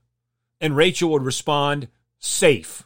And 0.61 0.77
Rachel 0.77 1.09
would 1.13 1.23
respond, 1.23 1.89
safe. 2.19 2.85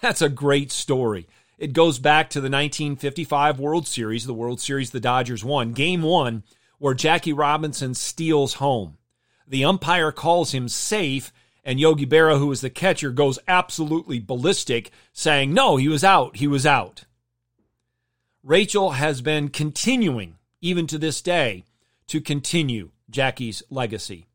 That's 0.00 0.22
a 0.22 0.28
great 0.28 0.70
story. 0.70 1.26
It 1.58 1.72
goes 1.72 1.98
back 1.98 2.30
to 2.30 2.40
the 2.40 2.44
1955 2.44 3.58
World 3.58 3.88
Series, 3.88 4.26
the 4.26 4.32
World 4.32 4.60
Series 4.60 4.92
the 4.92 5.00
Dodgers 5.00 5.44
won, 5.44 5.72
game 5.72 6.02
one, 6.02 6.44
where 6.78 6.94
Jackie 6.94 7.32
Robinson 7.32 7.94
steals 7.94 8.54
home. 8.54 8.96
The 9.48 9.64
umpire 9.64 10.12
calls 10.12 10.52
him 10.52 10.68
safe, 10.68 11.32
and 11.68 11.78
Yogi 11.78 12.06
Berra, 12.06 12.38
who 12.38 12.46
was 12.46 12.62
the 12.62 12.70
catcher, 12.70 13.10
goes 13.10 13.38
absolutely 13.46 14.18
ballistic, 14.18 14.90
saying, 15.12 15.52
No, 15.52 15.76
he 15.76 15.86
was 15.86 16.02
out. 16.02 16.36
He 16.36 16.46
was 16.46 16.64
out. 16.64 17.04
Rachel 18.42 18.92
has 18.92 19.20
been 19.20 19.50
continuing, 19.50 20.38
even 20.62 20.86
to 20.86 20.96
this 20.96 21.20
day, 21.20 21.66
to 22.06 22.22
continue 22.22 22.92
Jackie's 23.10 23.62
legacy. 23.68 24.28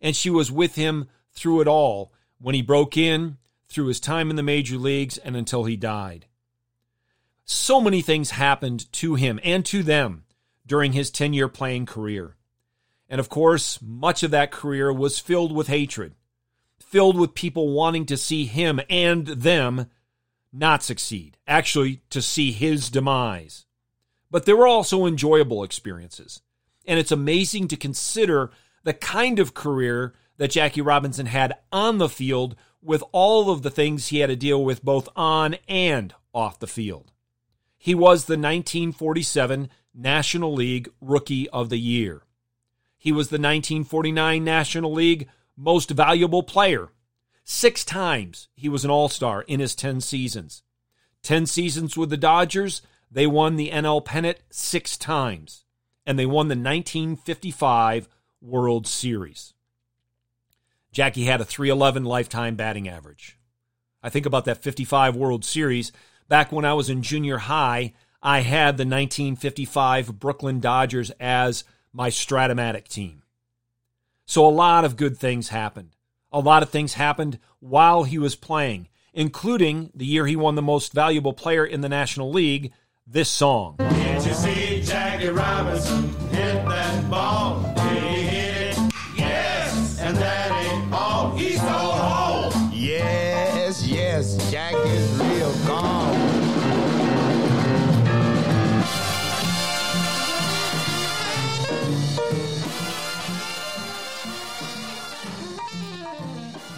And 0.00 0.14
she 0.14 0.30
was 0.30 0.52
with 0.52 0.76
him 0.76 1.08
through 1.32 1.60
it 1.60 1.66
all 1.66 2.12
when 2.38 2.54
he 2.54 2.62
broke 2.62 2.96
in, 2.96 3.38
through 3.68 3.86
his 3.86 3.98
time 3.98 4.30
in 4.30 4.36
the 4.36 4.44
major 4.44 4.76
leagues, 4.76 5.18
and 5.18 5.36
until 5.36 5.64
he 5.64 5.76
died. 5.76 6.26
So 7.44 7.80
many 7.80 8.00
things 8.00 8.30
happened 8.30 8.92
to 8.92 9.16
him 9.16 9.40
and 9.42 9.66
to 9.66 9.82
them 9.82 10.22
during 10.64 10.92
his 10.92 11.10
10 11.10 11.32
year 11.32 11.48
playing 11.48 11.86
career. 11.86 12.36
And 13.08 13.18
of 13.18 13.28
course, 13.28 13.80
much 13.82 14.22
of 14.22 14.30
that 14.30 14.52
career 14.52 14.92
was 14.92 15.18
filled 15.18 15.50
with 15.50 15.66
hatred 15.66 16.14
filled 16.86 17.18
with 17.18 17.34
people 17.34 17.72
wanting 17.72 18.06
to 18.06 18.16
see 18.16 18.46
him 18.46 18.80
and 18.88 19.26
them 19.26 19.86
not 20.52 20.82
succeed, 20.82 21.36
actually, 21.46 22.00
to 22.10 22.22
see 22.22 22.52
his 22.52 22.88
demise. 22.90 23.66
But 24.30 24.46
there 24.46 24.56
were 24.56 24.66
also 24.66 25.04
enjoyable 25.04 25.62
experiences. 25.62 26.42
And 26.86 26.98
it's 26.98 27.12
amazing 27.12 27.68
to 27.68 27.76
consider 27.76 28.50
the 28.84 28.94
kind 28.94 29.38
of 29.38 29.54
career 29.54 30.14
that 30.36 30.52
Jackie 30.52 30.80
Robinson 30.80 31.26
had 31.26 31.56
on 31.72 31.98
the 31.98 32.08
field 32.08 32.54
with 32.80 33.02
all 33.10 33.50
of 33.50 33.62
the 33.62 33.70
things 33.70 34.08
he 34.08 34.20
had 34.20 34.28
to 34.28 34.36
deal 34.36 34.64
with 34.64 34.84
both 34.84 35.08
on 35.16 35.56
and 35.68 36.14
off 36.32 36.60
the 36.60 36.66
field. 36.66 37.10
He 37.76 37.94
was 37.94 38.24
the 38.24 38.34
1947 38.34 39.68
National 39.94 40.54
League 40.54 40.88
Rookie 41.00 41.48
of 41.50 41.68
the 41.68 41.78
Year. 41.78 42.22
He 42.96 43.12
was 43.12 43.28
the 43.28 43.36
1949 43.36 44.44
National 44.44 44.92
League 44.92 45.28
most 45.56 45.90
valuable 45.90 46.42
player. 46.42 46.88
Six 47.44 47.84
times 47.84 48.48
he 48.54 48.68
was 48.68 48.84
an 48.84 48.90
all 48.90 49.08
star 49.08 49.42
in 49.42 49.60
his 49.60 49.74
10 49.74 50.00
seasons. 50.00 50.62
10 51.22 51.46
seasons 51.46 51.96
with 51.96 52.10
the 52.10 52.16
Dodgers, 52.16 52.82
they 53.10 53.26
won 53.26 53.56
the 53.56 53.70
NL 53.70 54.04
pennant 54.04 54.38
six 54.50 54.96
times, 54.96 55.64
and 56.04 56.18
they 56.18 56.26
won 56.26 56.48
the 56.48 56.54
1955 56.54 58.08
World 58.40 58.86
Series. 58.86 59.54
Jackie 60.92 61.24
had 61.24 61.40
a 61.40 61.44
311 61.44 62.04
lifetime 62.04 62.56
batting 62.56 62.88
average. 62.88 63.38
I 64.02 64.08
think 64.08 64.24
about 64.24 64.44
that 64.44 64.62
55 64.62 65.16
World 65.16 65.44
Series. 65.44 65.92
Back 66.28 66.52
when 66.52 66.64
I 66.64 66.74
was 66.74 66.88
in 66.88 67.02
junior 67.02 67.38
high, 67.38 67.92
I 68.22 68.40
had 68.40 68.76
the 68.76 68.86
1955 68.86 70.18
Brooklyn 70.18 70.60
Dodgers 70.60 71.10
as 71.20 71.64
my 71.92 72.08
Strat-O-Matic 72.08 72.88
team. 72.88 73.22
So 74.26 74.44
a 74.44 74.50
lot 74.50 74.84
of 74.84 74.96
good 74.96 75.16
things 75.16 75.50
happened. 75.50 75.94
A 76.32 76.40
lot 76.40 76.64
of 76.64 76.68
things 76.68 76.94
happened 76.94 77.38
while 77.60 78.02
he 78.02 78.18
was 78.18 78.34
playing, 78.34 78.88
including 79.14 79.90
the 79.94 80.04
year 80.04 80.26
he 80.26 80.34
won 80.34 80.56
the 80.56 80.62
most 80.62 80.92
valuable 80.92 81.32
player 81.32 81.64
in 81.64 81.80
the 81.80 81.88
National 81.88 82.32
League, 82.32 82.72
this 83.06 83.28
song. 83.28 83.76
Can't 83.78 84.26
you 84.26 84.34
see 84.34 84.82
Jackie 84.82 85.28
Robinson 85.28 86.08
hit 86.30 86.66
that 86.66 87.08
ball? 87.08 87.65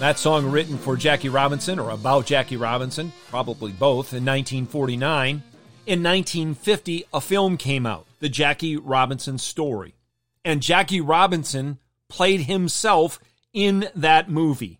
That 0.01 0.17
song 0.21 0.49
written 0.53 0.79
for 0.79 0.97
Jackie 0.97 1.29
Robinson 1.29 1.81
or 1.81 1.91
about 1.91 2.25
Jackie 2.25 2.57
Robinson, 2.57 3.13
probably 3.31 3.73
both, 3.73 4.13
in 4.13 4.25
1949. 4.25 5.43
In 5.87 6.03
1950, 6.05 7.05
a 7.13 7.21
film 7.21 7.57
came 7.57 7.85
out, 7.85 8.07
The 8.21 8.29
Jackie 8.29 8.77
Robinson 8.77 9.39
Story. 9.39 9.97
And 10.45 10.63
Jackie 10.63 11.01
Robinson 11.01 11.79
played 12.09 12.43
himself 12.43 13.19
in 13.53 13.89
that 13.97 14.31
movie. 14.31 14.79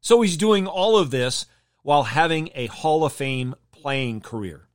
So 0.00 0.20
he's 0.20 0.36
doing 0.36 0.68
all 0.68 0.96
of 0.96 1.10
this 1.10 1.46
while 1.82 2.04
having 2.04 2.50
a 2.54 2.66
Hall 2.66 3.04
of 3.04 3.12
Fame 3.12 3.56
playing 3.72 4.20
career. 4.20 4.68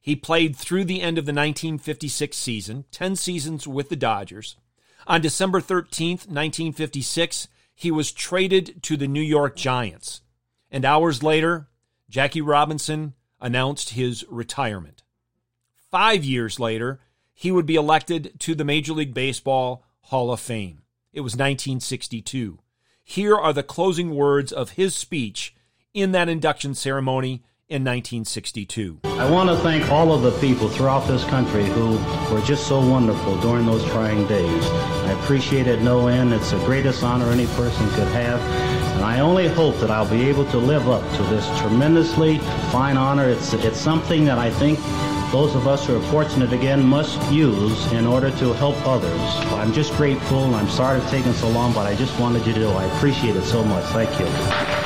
He 0.00 0.16
played 0.16 0.56
through 0.56 0.84
the 0.84 1.00
end 1.00 1.16
of 1.16 1.26
the 1.26 1.32
1956 1.32 2.36
season, 2.36 2.84
10 2.90 3.14
seasons 3.14 3.68
with 3.68 3.88
the 3.88 3.94
Dodgers. 3.94 4.56
On 5.06 5.20
December 5.20 5.60
13th, 5.60 6.26
1956, 6.26 7.46
he 7.76 7.90
was 7.90 8.10
traded 8.10 8.82
to 8.82 8.96
the 8.96 9.06
New 9.06 9.22
York 9.22 9.54
Giants. 9.54 10.22
And 10.70 10.84
hours 10.84 11.22
later, 11.22 11.68
Jackie 12.08 12.40
Robinson 12.40 13.12
announced 13.38 13.90
his 13.90 14.24
retirement. 14.30 15.02
Five 15.90 16.24
years 16.24 16.58
later, 16.58 17.00
he 17.34 17.52
would 17.52 17.66
be 17.66 17.76
elected 17.76 18.40
to 18.40 18.54
the 18.54 18.64
Major 18.64 18.94
League 18.94 19.12
Baseball 19.12 19.84
Hall 20.00 20.32
of 20.32 20.40
Fame. 20.40 20.82
It 21.12 21.20
was 21.20 21.34
1962. 21.34 22.58
Here 23.04 23.36
are 23.36 23.52
the 23.52 23.62
closing 23.62 24.14
words 24.14 24.52
of 24.52 24.70
his 24.70 24.96
speech 24.96 25.54
in 25.92 26.12
that 26.12 26.30
induction 26.30 26.74
ceremony 26.74 27.44
in 27.68 27.82
1962. 27.82 29.00
I 29.04 29.28
want 29.28 29.48
to 29.50 29.56
thank 29.56 29.90
all 29.90 30.12
of 30.12 30.22
the 30.22 30.30
people 30.38 30.68
throughout 30.68 31.08
this 31.08 31.24
country 31.24 31.64
who 31.64 31.98
were 32.32 32.40
just 32.42 32.68
so 32.68 32.78
wonderful 32.78 33.40
during 33.40 33.66
those 33.66 33.84
trying 33.86 34.24
days. 34.28 34.66
I 34.66 35.12
appreciate 35.20 35.66
it 35.66 35.82
no 35.82 36.06
end. 36.06 36.32
It's 36.32 36.52
the 36.52 36.58
greatest 36.64 37.02
honor 37.02 37.28
any 37.30 37.46
person 37.48 37.88
could 37.90 38.06
have. 38.08 38.40
And 38.94 39.04
I 39.04 39.18
only 39.18 39.48
hope 39.48 39.76
that 39.78 39.90
I'll 39.90 40.08
be 40.08 40.28
able 40.28 40.44
to 40.52 40.58
live 40.58 40.88
up 40.88 41.02
to 41.16 41.22
this 41.24 41.46
tremendously 41.58 42.38
fine 42.70 42.96
honor. 42.96 43.28
It's, 43.28 43.52
it's 43.54 43.80
something 43.80 44.24
that 44.26 44.38
I 44.38 44.48
think 44.48 44.78
those 45.32 45.56
of 45.56 45.66
us 45.66 45.88
who 45.88 45.96
are 45.96 46.10
fortunate 46.12 46.52
again 46.52 46.86
must 46.86 47.20
use 47.32 47.92
in 47.92 48.06
order 48.06 48.30
to 48.30 48.52
help 48.52 48.76
others. 48.86 49.20
I'm 49.54 49.72
just 49.72 49.92
grateful. 49.94 50.54
I'm 50.54 50.68
sorry 50.68 51.00
it's 51.00 51.10
taken 51.10 51.32
so 51.34 51.48
long, 51.48 51.72
but 51.72 51.84
I 51.84 51.96
just 51.96 52.16
wanted 52.20 52.46
you 52.46 52.54
to 52.54 52.60
know 52.60 52.76
I 52.76 52.84
appreciate 52.96 53.34
it 53.34 53.44
so 53.44 53.64
much. 53.64 53.84
Thank 53.86 54.20
you. 54.20 54.85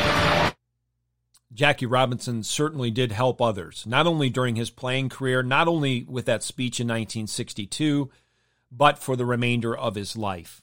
Jackie 1.53 1.87
Robinson 1.87 2.43
certainly 2.45 2.91
did 2.91 3.11
help 3.11 3.41
others, 3.41 3.85
not 3.87 4.07
only 4.07 4.31
during 4.31 4.55
his 4.55 4.71
playing 4.71 5.09
career, 5.09 5.43
not 5.43 5.67
only 5.67 6.05
with 6.09 6.27
that 6.27 6.45
speech 6.45 6.79
in 6.79 6.87
1962, 6.87 8.11
but 8.71 8.99
for 8.99 9.17
the 9.17 9.27
remainder 9.27 9.77
of 9.77 9.97
his 9.97 10.17
life. 10.17 10.63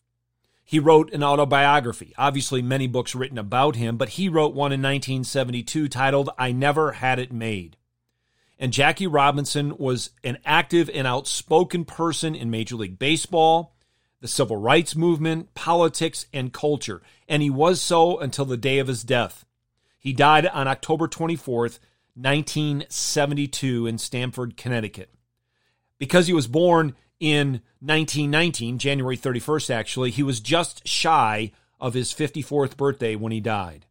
He 0.63 0.79
wrote 0.79 1.13
an 1.13 1.23
autobiography, 1.23 2.13
obviously, 2.17 2.61
many 2.61 2.87
books 2.87 3.15
written 3.15 3.37
about 3.37 3.75
him, 3.75 3.97
but 3.97 4.09
he 4.09 4.27
wrote 4.27 4.53
one 4.53 4.71
in 4.71 4.81
1972 4.81 5.87
titled 5.87 6.29
I 6.37 6.51
Never 6.51 6.93
Had 6.93 7.19
It 7.19 7.31
Made. 7.31 7.77
And 8.59 8.73
Jackie 8.73 9.07
Robinson 9.07 9.77
was 9.77 10.09
an 10.23 10.39
active 10.43 10.89
and 10.93 11.05
outspoken 11.05 11.85
person 11.85 12.35
in 12.35 12.49
Major 12.49 12.75
League 12.75 12.99
Baseball, 12.99 13.75
the 14.19 14.27
civil 14.27 14.57
rights 14.57 14.95
movement, 14.95 15.53
politics, 15.53 16.25
and 16.33 16.51
culture. 16.51 17.01
And 17.29 17.41
he 17.41 17.49
was 17.49 17.81
so 17.81 18.19
until 18.19 18.45
the 18.45 18.57
day 18.57 18.79
of 18.79 18.87
his 18.87 19.03
death. 19.03 19.45
He 19.97 20.13
died 20.13 20.45
on 20.47 20.67
October 20.67 21.07
24th, 21.07 21.79
1972, 22.15 23.87
in 23.87 23.97
Stamford, 23.97 24.57
Connecticut. 24.57 25.09
Because 25.97 26.27
he 26.27 26.33
was 26.33 26.47
born 26.47 26.95
in 27.19 27.61
1919, 27.79 28.77
January 28.77 29.17
31st, 29.17 29.69
actually, 29.69 30.11
he 30.11 30.23
was 30.23 30.39
just 30.39 30.87
shy 30.87 31.51
of 31.79 31.93
his 31.93 32.13
54th 32.13 32.77
birthday 32.77 33.15
when 33.15 33.31
he 33.31 33.39
died. 33.39 33.85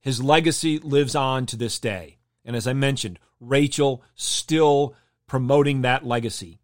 His 0.00 0.22
legacy 0.22 0.78
lives 0.78 1.14
on 1.14 1.46
to 1.46 1.56
this 1.56 1.78
day. 1.78 2.18
And 2.44 2.54
as 2.54 2.66
I 2.66 2.72
mentioned, 2.74 3.18
Rachel 3.40 4.02
still 4.14 4.94
promoting 5.26 5.82
that 5.82 6.06
legacy. 6.06 6.60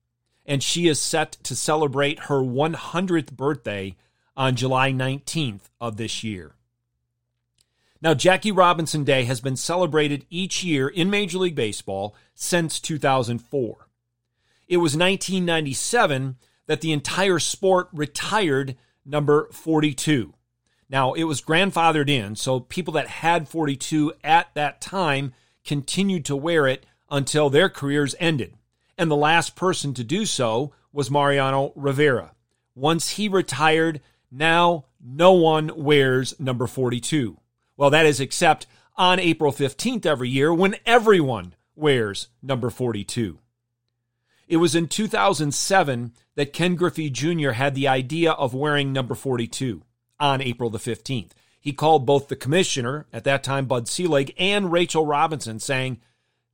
And 0.46 0.62
she 0.62 0.88
is 0.88 1.00
set 1.00 1.32
to 1.44 1.56
celebrate 1.56 2.20
her 2.20 2.40
100th 2.40 3.32
birthday 3.32 3.96
on 4.36 4.56
July 4.56 4.92
19th 4.92 5.62
of 5.80 5.96
this 5.96 6.22
year. 6.22 6.54
Now, 8.02 8.14
Jackie 8.14 8.50
Robinson 8.50 9.04
Day 9.04 9.22
has 9.24 9.40
been 9.40 9.54
celebrated 9.54 10.26
each 10.28 10.64
year 10.64 10.88
in 10.88 11.08
Major 11.08 11.38
League 11.38 11.54
Baseball 11.54 12.16
since 12.34 12.80
2004. 12.80 13.86
It 14.66 14.78
was 14.78 14.96
1997 14.96 16.36
that 16.66 16.80
the 16.80 16.90
entire 16.90 17.38
sport 17.38 17.88
retired 17.92 18.76
number 19.06 19.48
42. 19.52 20.34
Now, 20.90 21.12
it 21.12 21.24
was 21.24 21.40
grandfathered 21.40 22.10
in, 22.10 22.34
so 22.34 22.58
people 22.58 22.94
that 22.94 23.06
had 23.06 23.48
42 23.48 24.14
at 24.24 24.48
that 24.54 24.80
time 24.80 25.32
continued 25.64 26.24
to 26.24 26.34
wear 26.34 26.66
it 26.66 26.84
until 27.08 27.50
their 27.50 27.68
careers 27.68 28.16
ended. 28.18 28.54
And 28.98 29.12
the 29.12 29.16
last 29.16 29.54
person 29.54 29.94
to 29.94 30.02
do 30.02 30.26
so 30.26 30.72
was 30.92 31.08
Mariano 31.08 31.72
Rivera. 31.76 32.32
Once 32.74 33.10
he 33.10 33.28
retired, 33.28 34.00
now 34.28 34.86
no 35.00 35.34
one 35.34 35.70
wears 35.76 36.38
number 36.40 36.66
42. 36.66 37.38
Well, 37.82 37.90
that 37.90 38.06
is 38.06 38.20
except 38.20 38.68
on 38.96 39.18
April 39.18 39.50
15th 39.50 40.06
every 40.06 40.28
year 40.28 40.54
when 40.54 40.76
everyone 40.86 41.56
wears 41.74 42.28
number 42.40 42.70
42. 42.70 43.40
It 44.46 44.58
was 44.58 44.76
in 44.76 44.86
2007 44.86 46.12
that 46.36 46.52
Ken 46.52 46.76
Griffey 46.76 47.10
Jr. 47.10 47.50
had 47.50 47.74
the 47.74 47.88
idea 47.88 48.30
of 48.30 48.54
wearing 48.54 48.92
number 48.92 49.16
42 49.16 49.82
on 50.20 50.40
April 50.40 50.70
the 50.70 50.78
15th. 50.78 51.32
He 51.60 51.72
called 51.72 52.06
both 52.06 52.28
the 52.28 52.36
commissioner, 52.36 53.08
at 53.12 53.24
that 53.24 53.42
time 53.42 53.66
Bud 53.66 53.88
Selig, 53.88 54.32
and 54.38 54.70
Rachel 54.70 55.04
Robinson 55.04 55.58
saying, 55.58 56.00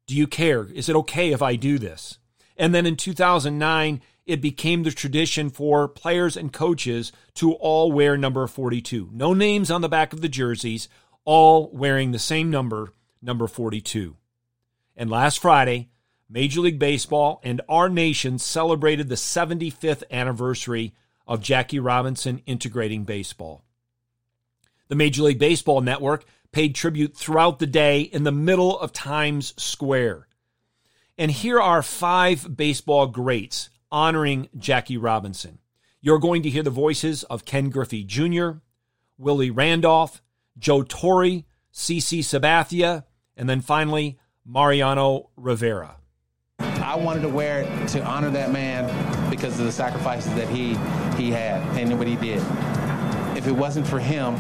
Do 0.07 0.17
you 0.17 0.27
care? 0.27 0.65
Is 0.65 0.89
it 0.89 0.97
okay 0.97 1.33
if 1.33 1.43
I 1.43 1.57
do 1.57 1.79
this? 1.79 2.17
And 2.57 2.75
then 2.75 2.87
in 2.87 2.97
2009, 2.97 4.01
it 4.25 4.41
became 4.41 4.83
the 4.83 4.93
tradition 4.93 5.51
for 5.51 5.89
players 5.89 6.39
and 6.39 6.55
coaches 6.55 7.13
to 7.35 7.53
all 7.53 7.93
wear 7.93 8.17
number 8.17 8.47
42. 8.47 9.11
No 9.13 9.35
names 9.35 9.71
on 9.71 9.83
the 9.83 9.91
back 9.91 10.15
of 10.15 10.23
the 10.23 10.29
jerseys, 10.29 10.89
all 11.29 11.69
wearing 11.75 12.11
the 12.11 12.19
same 12.19 12.49
number, 12.51 12.95
number 13.21 13.47
42. 13.47 14.17
And 14.97 15.11
last 15.11 15.41
Friday, 15.41 15.91
Major 16.27 16.63
League 16.63 16.79
Baseball 16.79 17.39
and 17.45 17.61
our 17.69 17.91
nation 17.91 18.39
celebrated 18.39 19.11
the 19.11 19.15
75th 19.15 20.05
anniversary 20.11 20.95
of 21.27 21.43
Jackie 21.43 21.81
Robinson 21.81 22.41
integrating 22.47 23.05
baseball. 23.05 23.63
The 24.89 24.95
Major 24.95 25.25
League 25.25 25.39
Baseball 25.39 25.83
Network 25.83 26.25
paid 26.51 26.75
tribute 26.75 27.15
throughout 27.15 27.59
the 27.59 27.67
day 27.67 28.01
in 28.01 28.25
the 28.25 28.33
middle 28.33 28.81
of 28.81 28.95
Times 28.95 29.53
Square. 29.63 30.29
And 31.19 31.31
here 31.31 31.61
are 31.61 31.83
five 31.83 32.57
baseball 32.57 33.07
greats 33.07 33.69
honoring 33.93 34.49
Jackie 34.57 34.97
Robinson. 34.97 35.59
You're 36.01 36.21
going 36.21 36.43
to 36.45 36.51
hear 36.51 36.63
the 36.63 36.71
voices 36.71 37.23
of 37.25 37.45
Ken 37.45 37.69
Griffey 37.69 38.03
Jr., 38.03 38.53
Willie 39.19 39.51
Randolph, 39.51 40.23
Joe 40.59 40.83
Torre, 40.83 41.45
CC 41.73 42.21
Sabathia, 42.21 43.05
and 43.37 43.49
then 43.49 43.61
finally 43.61 44.19
Mariano 44.45 45.31
Rivera. 45.37 45.97
I 46.59 46.97
wanted 46.97 47.21
to 47.21 47.29
wear 47.29 47.61
it 47.61 47.89
to 47.89 48.05
honor 48.05 48.31
that 48.31 48.51
man 48.51 49.31
because 49.31 49.59
of 49.61 49.67
the 49.67 49.73
sacrifices 49.73 50.35
that 50.35 50.49
he 50.49 50.71
he 51.17 51.31
had 51.31 51.63
and 51.77 51.99
what 51.99 52.07
he 52.07 52.17
did. 52.17 52.43
If 53.37 53.47
it 53.47 53.53
wasn't 53.53 53.87
for 53.87 54.01
him, 54.01 54.35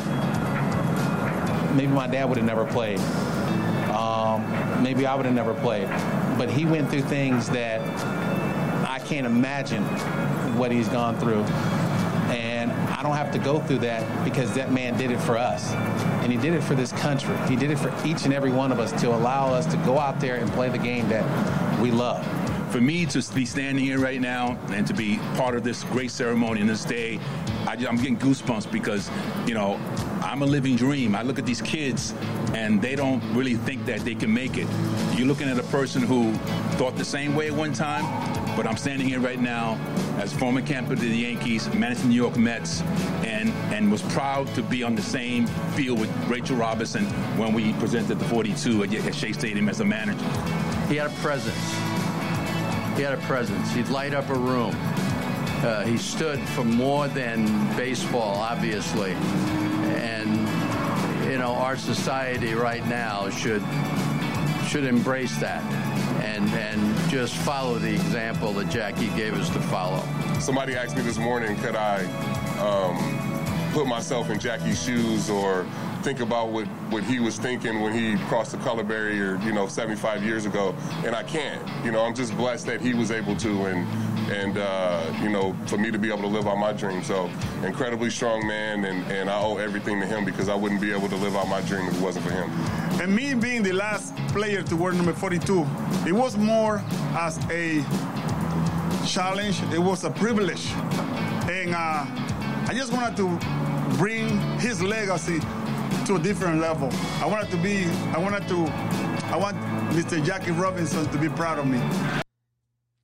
maybe 1.76 1.92
my 1.92 2.06
dad 2.06 2.24
would 2.28 2.38
have 2.38 2.46
never 2.46 2.64
played. 2.64 2.98
Um, 3.90 4.82
maybe 4.82 5.06
I 5.06 5.14
would 5.14 5.26
have 5.26 5.34
never 5.34 5.54
played. 5.54 5.88
But 6.38 6.50
he 6.50 6.64
went 6.64 6.90
through 6.90 7.02
things 7.02 7.48
that 7.50 7.80
I 8.88 8.98
can't 9.00 9.26
imagine 9.26 9.84
what 10.56 10.72
he's 10.72 10.88
gone 10.88 11.18
through. 11.18 11.44
I 12.98 13.02
don't 13.04 13.14
have 13.14 13.30
to 13.30 13.38
go 13.38 13.60
through 13.60 13.78
that 13.78 14.24
because 14.24 14.52
that 14.54 14.72
man 14.72 14.98
did 14.98 15.12
it 15.12 15.20
for 15.20 15.38
us. 15.38 15.70
And 16.24 16.32
he 16.32 16.36
did 16.36 16.52
it 16.52 16.64
for 16.64 16.74
this 16.74 16.90
country. 16.90 17.36
He 17.46 17.54
did 17.54 17.70
it 17.70 17.78
for 17.78 17.94
each 18.04 18.24
and 18.24 18.34
every 18.34 18.50
one 18.50 18.72
of 18.72 18.80
us 18.80 18.90
to 19.00 19.14
allow 19.14 19.54
us 19.54 19.66
to 19.66 19.76
go 19.86 20.00
out 20.00 20.18
there 20.18 20.34
and 20.34 20.50
play 20.50 20.68
the 20.68 20.78
game 20.78 21.08
that 21.08 21.80
we 21.80 21.92
love. 21.92 22.26
For 22.72 22.80
me 22.80 23.06
to 23.06 23.24
be 23.32 23.46
standing 23.46 23.84
here 23.84 24.00
right 24.00 24.20
now 24.20 24.58
and 24.70 24.84
to 24.84 24.94
be 24.94 25.18
part 25.36 25.54
of 25.54 25.62
this 25.62 25.84
great 25.84 26.10
ceremony 26.10 26.60
and 26.60 26.68
this 26.68 26.84
day, 26.84 27.20
I, 27.68 27.74
am 27.74 27.98
getting 27.98 28.18
goosebumps 28.18 28.68
because, 28.72 29.08
you 29.46 29.54
know, 29.54 29.80
I'm 30.20 30.42
a 30.42 30.46
living 30.46 30.74
dream. 30.74 31.14
I 31.14 31.22
look 31.22 31.38
at 31.38 31.46
these 31.46 31.62
kids 31.62 32.14
and 32.52 32.82
they 32.82 32.96
don't 32.96 33.22
really 33.32 33.54
think 33.54 33.86
that 33.86 34.00
they 34.00 34.16
can 34.16 34.34
make 34.34 34.56
it. 34.56 34.66
You're 35.14 35.28
looking 35.28 35.48
at 35.48 35.56
a 35.56 35.62
person 35.64 36.02
who 36.02 36.32
thought 36.78 36.96
the 36.96 37.04
same 37.04 37.36
way 37.36 37.46
at 37.46 37.54
one 37.54 37.72
time, 37.72 38.04
but 38.58 38.66
I'm 38.66 38.76
standing 38.76 39.06
here 39.06 39.20
right 39.20 39.38
now 39.38 39.78
as 40.18 40.32
former 40.32 40.60
camper 40.60 40.96
to 40.96 41.00
the 41.00 41.16
Yankees, 41.16 41.72
managed 41.74 42.02
the 42.02 42.08
New 42.08 42.16
York 42.16 42.36
Mets, 42.36 42.82
and, 43.22 43.50
and 43.72 43.88
was 43.88 44.02
proud 44.02 44.52
to 44.56 44.64
be 44.64 44.82
on 44.82 44.96
the 44.96 45.02
same 45.02 45.46
field 45.76 46.00
with 46.00 46.10
Rachel 46.28 46.56
Robinson 46.56 47.04
when 47.38 47.54
we 47.54 47.72
presented 47.74 48.18
the 48.18 48.24
42 48.24 48.82
at, 48.82 48.92
at 48.92 49.14
Shea 49.14 49.30
Stadium 49.30 49.68
as 49.68 49.78
a 49.78 49.84
manager. 49.84 50.24
He 50.88 50.96
had 50.96 51.06
a 51.06 51.14
presence. 51.20 51.54
He 52.96 53.04
had 53.04 53.12
a 53.12 53.22
presence. 53.28 53.70
He'd 53.70 53.90
light 53.90 54.12
up 54.12 54.28
a 54.28 54.34
room. 54.34 54.74
Uh, 55.62 55.84
he 55.84 55.96
stood 55.96 56.40
for 56.40 56.64
more 56.64 57.06
than 57.06 57.46
baseball, 57.76 58.38
obviously. 58.38 59.12
And, 59.12 60.36
you 61.30 61.38
know, 61.38 61.52
our 61.52 61.76
society 61.76 62.54
right 62.54 62.84
now 62.88 63.30
should 63.30 63.62
should 64.66 64.84
embrace 64.84 65.36
that 65.36 65.62
and, 66.28 66.48
and 66.50 67.10
just 67.10 67.34
follow 67.34 67.78
the 67.78 67.92
example 67.92 68.52
that 68.52 68.70
Jackie 68.70 69.08
gave 69.16 69.34
us 69.34 69.48
to 69.50 69.60
follow. 69.60 70.02
Somebody 70.40 70.74
asked 70.74 70.96
me 70.96 71.02
this 71.02 71.18
morning, 71.18 71.56
could 71.58 71.74
I 71.74 72.04
um, 72.60 73.72
put 73.72 73.86
myself 73.86 74.30
in 74.30 74.38
Jackie's 74.38 74.82
shoes 74.82 75.30
or 75.30 75.66
think 76.02 76.20
about 76.20 76.50
what, 76.50 76.66
what 76.90 77.02
he 77.02 77.18
was 77.18 77.38
thinking 77.38 77.80
when 77.80 77.92
he 77.92 78.16
crossed 78.26 78.52
the 78.52 78.58
color 78.58 78.84
barrier, 78.84 79.38
you 79.42 79.52
know, 79.52 79.66
75 79.66 80.22
years 80.22 80.46
ago, 80.46 80.74
and 81.04 81.14
I 81.14 81.22
can't. 81.22 81.66
You 81.84 81.92
know, 81.92 82.02
I'm 82.04 82.14
just 82.14 82.36
blessed 82.36 82.66
that 82.66 82.80
he 82.80 82.94
was 82.94 83.10
able 83.10 83.36
to, 83.36 83.66
and 83.66 83.86
and 84.30 84.58
uh, 84.58 85.10
you 85.22 85.30
know, 85.30 85.56
for 85.66 85.78
me 85.78 85.90
to 85.90 85.98
be 85.98 86.08
able 86.08 86.20
to 86.20 86.26
live 86.28 86.46
out 86.46 86.58
my 86.58 86.72
dream. 86.72 87.02
So, 87.02 87.30
incredibly 87.64 88.10
strong 88.10 88.46
man, 88.46 88.84
and, 88.84 89.10
and 89.10 89.30
I 89.30 89.40
owe 89.40 89.56
everything 89.56 90.00
to 90.00 90.06
him 90.06 90.24
because 90.24 90.50
I 90.50 90.54
wouldn't 90.54 90.82
be 90.82 90.92
able 90.92 91.08
to 91.08 91.16
live 91.16 91.34
out 91.34 91.48
my 91.48 91.62
dream 91.62 91.86
if 91.86 91.96
it 91.96 92.02
wasn't 92.02 92.26
for 92.26 92.32
him. 92.32 92.50
And 93.00 93.14
me 93.14 93.34
being 93.34 93.62
the 93.62 93.72
last 93.72 94.16
player 94.28 94.62
to 94.62 94.76
wear 94.76 94.92
number 94.92 95.12
42, 95.12 95.64
it 96.06 96.12
was 96.12 96.36
more 96.36 96.82
as 97.12 97.38
a 97.48 97.84
challenge. 99.06 99.62
It 99.72 99.78
was 99.78 100.02
a 100.02 100.10
privilege, 100.10 100.72
and 101.48 101.74
uh, 101.74 102.04
I 102.66 102.72
just 102.74 102.92
wanted 102.92 103.16
to 103.18 103.28
bring 103.96 104.40
his 104.58 104.82
legacy 104.82 105.38
to 106.06 106.16
a 106.16 106.18
different 106.18 106.60
level. 106.60 106.90
I 107.20 107.26
wanted 107.26 107.50
to 107.52 107.56
be, 107.58 107.84
I 108.14 108.18
wanted 108.18 108.48
to, 108.48 108.66
I 109.32 109.36
want 109.36 109.56
Mr. 109.92 110.24
Jackie 110.24 110.50
Robinson 110.50 111.08
to 111.08 111.18
be 111.18 111.28
proud 111.28 111.58
of 111.58 111.66
me. 111.66 111.80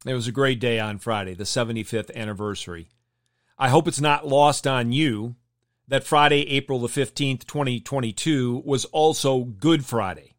It 0.05 0.15
was 0.15 0.27
a 0.27 0.33
great 0.33 0.59
day 0.59 0.81
on 0.81 0.99
Friday, 0.99 1.35
the 1.35 1.45
75th 1.45 2.15
anniversary. 2.15 2.89
I 3.57 3.69
hope 3.69 3.87
it's 3.87 4.01
not 4.01 4.27
lost 4.27 4.67
on 4.67 4.91
you 4.91 5.37
that 5.89 6.05
Friday, 6.05 6.49
April 6.51 6.79
the 6.79 6.89
15th, 6.89 7.47
2022 7.47 8.63
was 8.65 8.85
also 8.87 9.45
Good 9.45 9.85
Friday. 9.85 10.35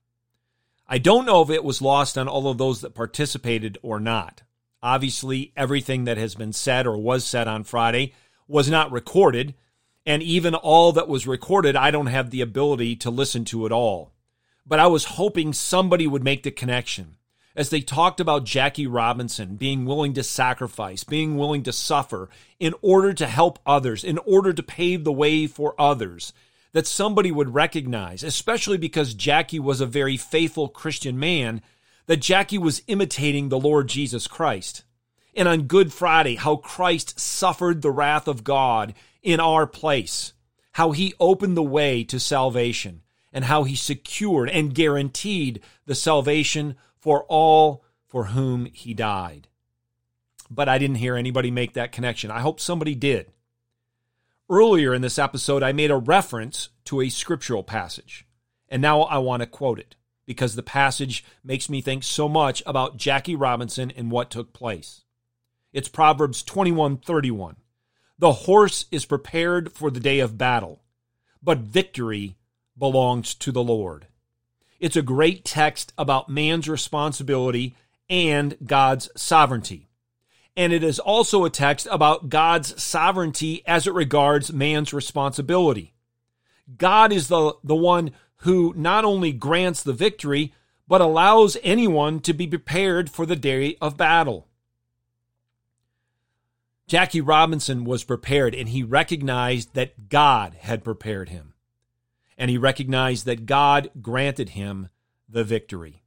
I 0.88 0.98
don't 0.98 1.26
know 1.26 1.42
if 1.42 1.50
it 1.50 1.64
was 1.64 1.82
lost 1.82 2.18
on 2.18 2.28
all 2.28 2.48
of 2.48 2.58
those 2.58 2.82
that 2.82 2.96
participated 2.96 3.78
or 3.82 4.00
not. 4.00 4.44
Obviously, 4.82 5.52
everything 5.56 6.04
that 6.06 6.18
has 6.18 6.36
been 6.36 6.54
said 6.54 6.86
or 6.86 6.98
was 6.98 7.26
said 7.26 7.48
on 7.48 7.64
Friday 7.64 8.14
was 8.48 8.70
not 8.70 8.92
recorded, 8.92 9.56
and 10.06 10.22
even 10.22 10.54
all 10.54 10.92
that 10.92 11.08
was 11.08 11.26
recorded, 11.26 11.76
I 11.76 11.90
don't 11.90 12.06
have 12.08 12.30
the 12.30 12.42
ability 12.42 12.96
to 12.98 13.10
listen 13.10 13.46
to 13.46 13.66
it 13.66 13.72
all. 13.72 14.14
But 14.66 14.80
I 14.80 14.88
was 14.88 15.06
hoping 15.06 15.54
somebody 15.54 16.06
would 16.06 16.24
make 16.24 16.44
the 16.44 16.52
connection 16.52 17.18
as 17.56 17.70
they 17.70 17.82
talked 17.82 18.20
about 18.20 18.44
Jackie 18.44 18.88
Robinson 18.88 19.56
being 19.56 19.86
willing 19.86 20.14
to 20.14 20.24
sacrifice, 20.24 21.04
being 21.04 21.38
willing 21.38 21.64
to 21.64 21.72
suffer 21.72 22.30
in 22.60 22.74
order 22.82 23.14
to 23.14 23.28
help 23.28 23.60
others, 23.66 24.04
in 24.04 24.18
order 24.20 24.52
to 24.52 24.64
pave 24.64 25.04
the 25.04 25.12
way 25.12 25.48
for 25.48 25.74
others, 25.80 26.34
that 26.74 26.86
somebody 26.86 27.32
would 27.32 27.54
recognize, 27.54 28.24
especially 28.24 28.78
because 28.78 29.14
Jackie 29.14 29.60
was 29.60 29.80
a 29.80 29.86
very 29.86 30.18
faithful 30.18 30.68
Christian 30.68 31.18
man, 31.18 31.62
that 32.08 32.18
Jackie 32.18 32.58
was 32.58 32.84
imitating 32.88 33.48
the 33.48 33.60
Lord 33.60 33.88
Jesus 33.88 34.28
Christ. 34.28 34.84
And 35.34 35.48
on 35.48 35.64
Good 35.64 35.94
Friday, 35.94 36.36
how 36.36 36.58
Christ 36.58 37.20
suffered 37.20 37.82
the 37.82 37.92
wrath 37.92 38.28
of 38.28 38.44
God 38.44 38.94
in 39.24 39.40
our 39.40 39.66
place, 39.66 40.34
how 40.74 40.92
he 40.92 41.14
opened 41.20 41.56
the 41.56 41.64
way 41.64 42.04
to 42.04 42.20
salvation, 42.20 43.02
and 43.32 43.46
how 43.46 43.64
he 43.64 43.76
secured 43.76 44.50
and 44.50 44.76
guaranteed 44.76 45.62
the 45.86 45.96
salvation 45.96 46.76
for 47.06 47.24
all 47.26 47.86
for 48.08 48.26
whom 48.26 48.66
he 48.66 48.96
died. 48.96 49.48
But 50.50 50.68
I 50.68 50.80
didn't 50.80 50.96
hear 50.96 51.16
anybody 51.16 51.52
make 51.52 51.74
that 51.74 51.92
connection. 51.92 52.32
I 52.32 52.40
hope 52.40 52.60
somebody 52.60 52.96
did. 52.96 53.32
Earlier 54.50 54.92
in 54.92 55.04
this 55.04 55.20
episode, 55.20 55.62
I 55.62 55.72
made 55.72 55.92
a 55.92 55.98
reference 55.98 56.70
to 56.86 57.02
a 57.02 57.10
scriptural 57.10 57.62
passage, 57.62 58.26
and 58.70 58.82
now 58.82 59.02
I 59.02 59.20
want 59.20 59.42
to 59.42 59.46
quote 59.46 59.78
it 59.78 59.96
because 60.26 60.56
the 60.56 60.64
passage 60.64 61.24
makes 61.44 61.70
me 61.70 61.80
think 61.80 62.04
so 62.04 62.28
much 62.28 62.64
about 62.66 62.98
Jackie 62.98 63.36
Robinson 63.36 63.92
and 63.92 64.10
what 64.10 64.32
took 64.32 64.52
place. 64.52 65.04
It's 65.72 65.88
Proverbs 65.88 66.42
21:31. 66.42 67.58
The 68.18 68.34
horse 68.34 68.88
is 68.90 69.06
prepared 69.06 69.72
for 69.72 69.92
the 69.92 70.00
day 70.00 70.18
of 70.22 70.40
battle, 70.40 70.82
but 71.44 71.60
victory 71.60 72.36
belongs 72.76 73.36
to 73.36 73.52
the 73.52 73.64
Lord. 73.64 74.08
It's 74.80 74.96
a 74.96 75.02
great 75.02 75.46
text 75.46 75.94
about 75.98 76.30
man's 76.30 76.68
responsibility 76.68 77.76
and 78.10 78.58
God's 78.66 79.10
sovereignty 79.16 79.90
and 80.58 80.72
it 80.72 80.84
is 80.84 81.00
also 81.00 81.44
a 81.44 81.50
text 81.50 81.88
about 81.92 82.30
God's 82.30 82.82
sovereignty 82.82 83.62
as 83.66 83.88
it 83.88 83.94
regards 83.94 84.54
man's 84.54 84.94
responsibility. 84.94 85.94
God 86.78 87.12
is 87.12 87.28
the, 87.28 87.54
the 87.64 87.76
one 87.76 88.12
who 88.38 88.74
not 88.76 89.04
only 89.04 89.32
grants 89.32 89.84
the 89.84 89.94
victory, 89.94 90.54
but 90.88 91.02
allows 91.02 91.58
anyone 91.64 92.20
to 92.22 92.34
be 92.34 92.48
prepared 92.48 93.10
for 93.10 93.26
the 93.26 93.36
day 93.36 93.76
of 93.82 93.98
battle. 93.98 94.48
Jackie 96.88 97.22
Robinson 97.22 97.84
was 97.84 98.04
prepared 98.04 98.54
and 98.54 98.70
he 98.70 98.84
recognized 98.84 99.74
that 99.74 100.10
God 100.10 100.56
had 100.62 100.84
prepared 100.84 101.30
him. 101.30 101.55
And 102.38 102.50
he 102.50 102.58
recognized 102.58 103.26
that 103.26 103.46
God 103.46 103.90
granted 104.02 104.50
him 104.50 104.90
the 105.30 105.44
victory. 105.44 106.04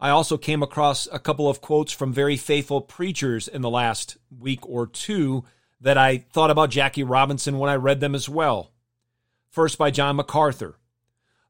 I 0.00 0.10
also 0.10 0.36
came 0.36 0.62
across 0.62 1.06
a 1.12 1.18
couple 1.18 1.48
of 1.48 1.60
quotes 1.60 1.92
from 1.92 2.12
very 2.12 2.36
faithful 2.36 2.80
preachers 2.80 3.46
in 3.46 3.62
the 3.62 3.70
last 3.70 4.16
week 4.36 4.68
or 4.68 4.86
two 4.86 5.44
that 5.80 5.96
I 5.96 6.18
thought 6.32 6.50
about 6.50 6.70
Jackie 6.70 7.04
Robinson 7.04 7.58
when 7.58 7.70
I 7.70 7.76
read 7.76 8.00
them 8.00 8.14
as 8.14 8.28
well. 8.28 8.72
First 9.48 9.78
by 9.78 9.90
John 9.90 10.16
MacArthur. 10.16 10.76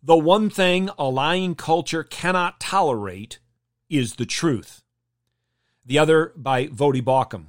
The 0.03 0.18
one 0.18 0.51
thing 0.51 0.90
a 0.99 1.05
lying 1.05 1.55
culture 1.55 2.03
cannot 2.03 2.61
tolerate 2.61 3.38
is 3.88 4.16
the 4.16 4.27
truth. 4.27 4.83
The 5.87 5.99
other 5.99 6.33
by 6.37 6.66
Baucham. 6.66 7.47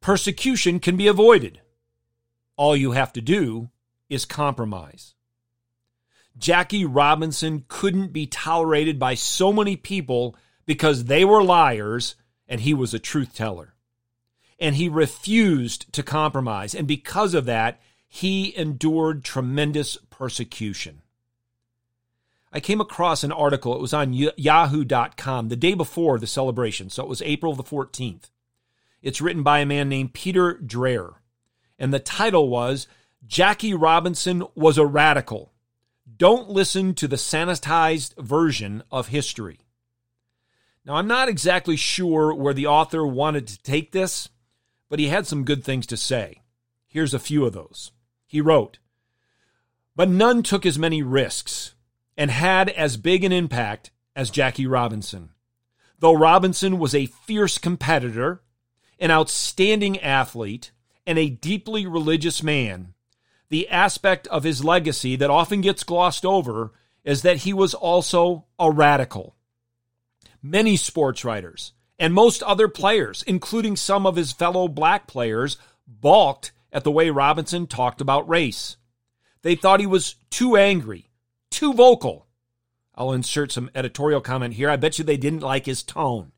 Persecution 0.00 0.80
can 0.80 0.96
be 0.96 1.06
avoided. 1.06 1.60
All 2.56 2.76
you 2.76 2.92
have 2.92 3.12
to 3.12 3.20
do 3.20 3.70
is 4.08 4.24
compromise. 4.24 5.14
Jackie 6.38 6.84
Robinson 6.84 7.64
couldn't 7.68 8.12
be 8.12 8.26
tolerated 8.26 8.98
by 8.98 9.14
so 9.14 9.52
many 9.52 9.76
people 9.76 10.36
because 10.66 11.04
they 11.04 11.24
were 11.24 11.42
liars 11.42 12.14
and 12.46 12.60
he 12.60 12.74
was 12.74 12.94
a 12.94 12.98
truth 12.98 13.34
teller. 13.34 13.74
And 14.60 14.76
he 14.76 14.88
refused 14.88 15.92
to 15.92 16.02
compromise. 16.02 16.74
And 16.74 16.86
because 16.86 17.34
of 17.34 17.44
that, 17.46 17.80
he 18.08 18.56
endured 18.56 19.24
tremendous 19.24 19.96
persecution. 20.10 21.02
I 22.52 22.60
came 22.60 22.80
across 22.80 23.24
an 23.24 23.32
article, 23.32 23.74
it 23.74 23.80
was 23.80 23.92
on 23.92 24.14
yahoo.com 24.14 25.48
the 25.48 25.56
day 25.56 25.74
before 25.74 26.18
the 26.18 26.26
celebration, 26.26 26.88
so 26.88 27.02
it 27.02 27.08
was 27.08 27.20
April 27.22 27.54
the 27.54 27.62
14th. 27.62 28.30
It's 29.02 29.20
written 29.20 29.42
by 29.42 29.58
a 29.58 29.66
man 29.66 29.90
named 29.90 30.14
Peter 30.14 30.54
Dreier. 30.54 31.16
And 31.78 31.92
the 31.92 32.00
title 32.00 32.48
was 32.48 32.88
Jackie 33.26 33.74
Robinson 33.74 34.44
was 34.54 34.78
a 34.78 34.86
radical 34.86 35.52
don't 36.18 36.50
listen 36.50 36.94
to 36.94 37.08
the 37.08 37.16
sanitized 37.16 38.16
version 38.18 38.82
of 38.90 39.08
history. 39.08 39.60
Now, 40.84 40.96
I'm 40.96 41.06
not 41.06 41.28
exactly 41.28 41.76
sure 41.76 42.34
where 42.34 42.54
the 42.54 42.66
author 42.66 43.06
wanted 43.06 43.46
to 43.48 43.62
take 43.62 43.92
this, 43.92 44.28
but 44.88 44.98
he 44.98 45.08
had 45.08 45.26
some 45.26 45.44
good 45.44 45.62
things 45.62 45.86
to 45.86 45.96
say. 45.96 46.42
Here's 46.86 47.14
a 47.14 47.18
few 47.18 47.44
of 47.44 47.52
those. 47.52 47.92
He 48.26 48.40
wrote, 48.40 48.78
But 49.94 50.08
none 50.08 50.42
took 50.42 50.66
as 50.66 50.78
many 50.78 51.02
risks 51.02 51.74
and 52.16 52.30
had 52.30 52.68
as 52.70 52.96
big 52.96 53.22
an 53.22 53.32
impact 53.32 53.90
as 54.16 54.30
Jackie 54.30 54.66
Robinson. 54.66 55.30
Though 56.00 56.16
Robinson 56.16 56.78
was 56.78 56.94
a 56.94 57.06
fierce 57.06 57.58
competitor, 57.58 58.42
an 58.98 59.10
outstanding 59.10 60.00
athlete, 60.00 60.72
and 61.06 61.18
a 61.18 61.30
deeply 61.30 61.86
religious 61.86 62.42
man, 62.42 62.94
the 63.50 63.68
aspect 63.68 64.26
of 64.28 64.44
his 64.44 64.64
legacy 64.64 65.16
that 65.16 65.30
often 65.30 65.60
gets 65.60 65.84
glossed 65.84 66.24
over 66.24 66.72
is 67.04 67.22
that 67.22 67.38
he 67.38 67.52
was 67.52 67.74
also 67.74 68.44
a 68.58 68.70
radical. 68.70 69.34
Many 70.42 70.76
sports 70.76 71.24
writers 71.24 71.72
and 71.98 72.14
most 72.14 72.42
other 72.42 72.68
players, 72.68 73.24
including 73.26 73.76
some 73.76 74.06
of 74.06 74.16
his 74.16 74.32
fellow 74.32 74.68
black 74.68 75.06
players, 75.06 75.56
balked 75.86 76.52
at 76.72 76.84
the 76.84 76.90
way 76.90 77.10
Robinson 77.10 77.66
talked 77.66 78.00
about 78.00 78.28
race. 78.28 78.76
They 79.42 79.54
thought 79.54 79.80
he 79.80 79.86
was 79.86 80.16
too 80.30 80.56
angry, 80.56 81.10
too 81.50 81.72
vocal. 81.72 82.26
I'll 82.94 83.12
insert 83.12 83.52
some 83.52 83.70
editorial 83.74 84.20
comment 84.20 84.54
here. 84.54 84.68
I 84.68 84.76
bet 84.76 84.98
you 84.98 85.04
they 85.04 85.16
didn't 85.16 85.40
like 85.40 85.66
his 85.66 85.82
tone. 85.82 86.32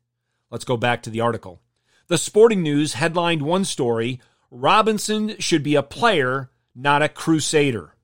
Let's 0.49 0.65
go 0.65 0.77
back 0.77 1.03
to 1.03 1.09
the 1.09 1.21
article. 1.21 1.61
The 2.07 2.17
Sporting 2.17 2.61
News 2.61 2.93
headlined 2.93 3.41
one 3.41 3.65
story 3.65 4.19
Robinson 4.49 5.37
should 5.39 5.63
be 5.63 5.75
a 5.75 5.83
player, 5.83 6.49
not 6.75 7.01
a 7.01 7.09
crusader. 7.09 7.95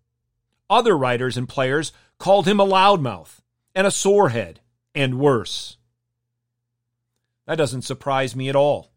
Other 0.70 0.98
writers 0.98 1.38
and 1.38 1.48
players 1.48 1.94
called 2.18 2.48
him 2.48 2.60
a 2.60 2.66
loudmouth 2.66 3.40
and 3.76 3.86
a 3.86 3.92
sorehead, 3.92 4.60
and 4.96 5.20
worse. 5.20 5.78
That 7.46 7.60
doesn't 7.60 7.84
surprise 7.84 8.36
me 8.36 8.50
at 8.50 8.56
all. 8.56 8.92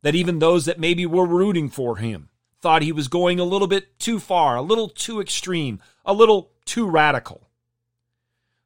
That 0.00 0.14
even 0.14 0.38
those 0.38 0.64
that 0.64 0.80
maybe 0.80 1.04
were 1.04 1.26
rooting 1.26 1.68
for 1.68 1.96
him 1.96 2.30
thought 2.62 2.80
he 2.80 2.92
was 2.92 3.08
going 3.08 3.38
a 3.38 3.44
little 3.44 3.68
bit 3.68 3.98
too 3.98 4.18
far, 4.18 4.56
a 4.56 4.62
little 4.62 4.88
too 4.88 5.20
extreme, 5.20 5.80
a 6.06 6.14
little 6.14 6.50
too 6.64 6.88
radical. 6.88 7.48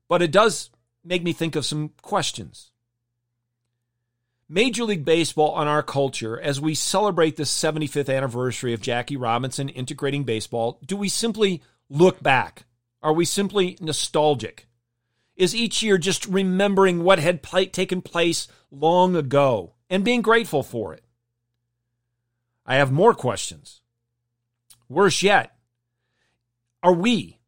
But 0.09 0.23
it 0.23 0.31
does 0.31 0.71
make 1.05 1.25
me 1.25 1.33
think 1.33 1.57
of 1.57 1.67
some 1.67 1.91
questions. 2.01 2.71
Major 4.49 4.85
League 4.85 5.07
Baseball 5.07 5.53
on 5.53 5.67
our 5.69 5.83
culture, 5.83 6.39
as 6.39 6.61
we 6.61 6.75
celebrate 6.75 7.37
the 7.37 7.45
75th 7.45 8.15
anniversary 8.15 8.75
of 8.75 8.83
Jackie 8.83 9.17
Robinson 9.17 9.71
integrating 9.71 10.25
baseball, 10.25 10.79
do 10.85 10.97
we 10.97 11.09
simply 11.09 11.63
look 11.89 12.23
back? 12.23 12.67
Are 13.03 13.15
we 13.15 13.25
simply 13.25 13.79
nostalgic? 13.81 14.67
Is 15.35 15.55
each 15.55 15.83
year 15.83 15.97
just 15.97 16.27
remembering 16.27 17.03
what 17.03 17.19
had 17.19 17.43
pl- 17.43 17.67
taken 17.67 18.03
place 18.03 18.47
long 18.71 19.17
ago 19.17 19.75
and 19.89 20.05
being 20.05 20.21
grateful 20.21 20.63
for 20.63 20.93
it? 20.93 21.05
I 22.67 22.77
have 22.77 22.93
more 22.93 23.15
questions. 23.15 23.81
Worse 24.91 25.23
yet, 25.23 25.57
are 26.83 26.93
we, 26.93 27.39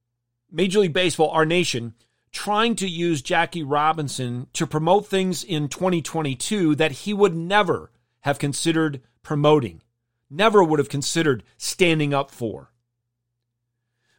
Major 0.51 0.81
League 0.81 0.95
Baseball, 0.95 1.29
our 1.31 1.45
nation, 1.45 1.95
trying 2.37 2.77
to 2.77 2.87
use 2.87 3.23
Jackie 3.23 3.63
Robinson 3.63 4.47
to 4.53 4.67
promote 4.67 5.07
things 5.07 5.43
in 5.43 5.69
2022 5.69 6.75
that 6.75 6.93
he 6.93 7.15
would 7.15 7.35
never 7.35 7.91
have 8.21 8.39
considered 8.39 9.01
promoting, 9.23 9.81
never 10.29 10.63
would 10.63 10.79
have 10.79 10.91
considered 10.91 11.43
standing 11.57 12.13
up 12.13 12.31
for. 12.31 12.71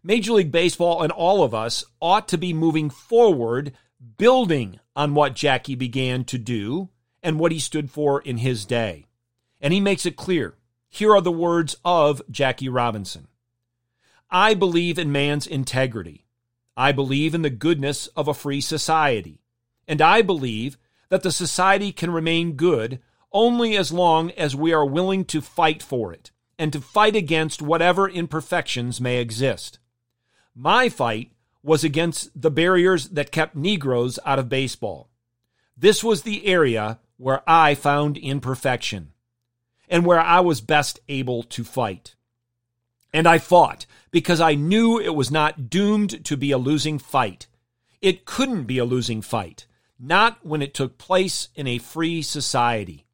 Major 0.01 0.33
League 0.33 0.51
Baseball 0.51 1.03
and 1.03 1.11
all 1.11 1.43
of 1.43 1.53
us 1.53 1.85
ought 2.01 2.27
to 2.29 2.39
be 2.39 2.53
moving 2.53 2.89
forward, 2.89 3.73
building 4.17 4.79
on 4.95 5.13
what 5.13 5.35
Jackie 5.35 5.75
began 5.75 6.23
to 6.23 6.39
do 6.39 6.89
and 7.21 7.39
what 7.39 7.51
he 7.51 7.59
stood 7.59 7.91
for 7.91 8.19
in 8.21 8.37
his 8.37 8.65
day. 8.65 9.05
And 9.61 9.71
he 9.71 9.79
makes 9.79 10.07
it 10.07 10.15
clear. 10.15 10.55
Here 10.89 11.13
are 11.13 11.21
the 11.21 11.31
words 11.31 11.75
of 11.85 12.23
Jackie 12.31 12.67
Robinson 12.67 13.27
I 14.31 14.55
believe 14.55 14.97
in 14.97 15.11
man's 15.11 15.45
integrity. 15.45 16.26
I 16.77 16.91
believe 16.91 17.33
in 17.33 17.41
the 17.41 17.49
goodness 17.49 18.05
of 18.15 18.27
a 18.27 18.35
free 18.35 18.61
society. 18.61 19.41
And 19.87 19.99
I 19.99 20.21
believe 20.21 20.77
that 21.09 21.23
the 21.23 21.31
society 21.31 21.91
can 21.91 22.11
remain 22.11 22.53
good 22.53 22.99
only 23.31 23.75
as 23.75 23.91
long 23.91 24.29
as 24.31 24.55
we 24.55 24.71
are 24.71 24.85
willing 24.85 25.25
to 25.25 25.41
fight 25.41 25.81
for 25.81 26.13
it 26.13 26.31
and 26.59 26.71
to 26.71 26.79
fight 26.79 27.15
against 27.15 27.61
whatever 27.61 28.07
imperfections 28.07 29.01
may 29.01 29.17
exist. 29.17 29.79
My 30.55 30.87
fight 30.87 31.31
was 31.63 31.83
against 31.83 32.39
the 32.39 32.51
barriers 32.51 33.09
that 33.09 33.31
kept 33.31 33.55
Negroes 33.55 34.19
out 34.25 34.39
of 34.39 34.47
baseball. 34.47 35.09
This 35.75 36.03
was 36.03 36.21
the 36.21 36.45
area 36.45 36.99
where 37.17 37.41
I 37.47 37.75
found 37.75 38.17
imperfection 38.17 39.13
and 39.89 40.05
where 40.05 40.19
I 40.19 40.41
was 40.41 40.61
best 40.61 40.99
able 41.09 41.43
to 41.43 41.63
fight. 41.63 42.15
And 43.13 43.27
I 43.27 43.37
fought 43.37 43.85
because 44.11 44.41
I 44.41 44.55
knew 44.55 44.99
it 44.99 45.15
was 45.15 45.31
not 45.31 45.69
doomed 45.69 46.25
to 46.25 46.37
be 46.37 46.51
a 46.51 46.57
losing 46.57 46.99
fight. 46.99 47.47
It 48.01 48.25
couldn't 48.25 48.65
be 48.65 48.77
a 48.77 48.85
losing 48.85 49.21
fight, 49.21 49.65
not 49.99 50.45
when 50.45 50.61
it 50.61 50.73
took 50.73 50.97
place 50.97 51.49
in 51.55 51.67
a 51.67 51.77
free 51.77 52.21
society. 52.21 53.05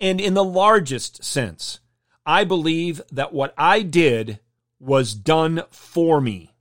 And 0.00 0.20
in 0.20 0.34
the 0.34 0.44
largest 0.44 1.22
sense, 1.22 1.80
I 2.24 2.44
believe 2.44 3.00
that 3.12 3.32
what 3.32 3.54
I 3.56 3.82
did 3.82 4.40
was 4.78 5.14
done 5.14 5.62
for 5.70 6.20
me, 6.20 6.54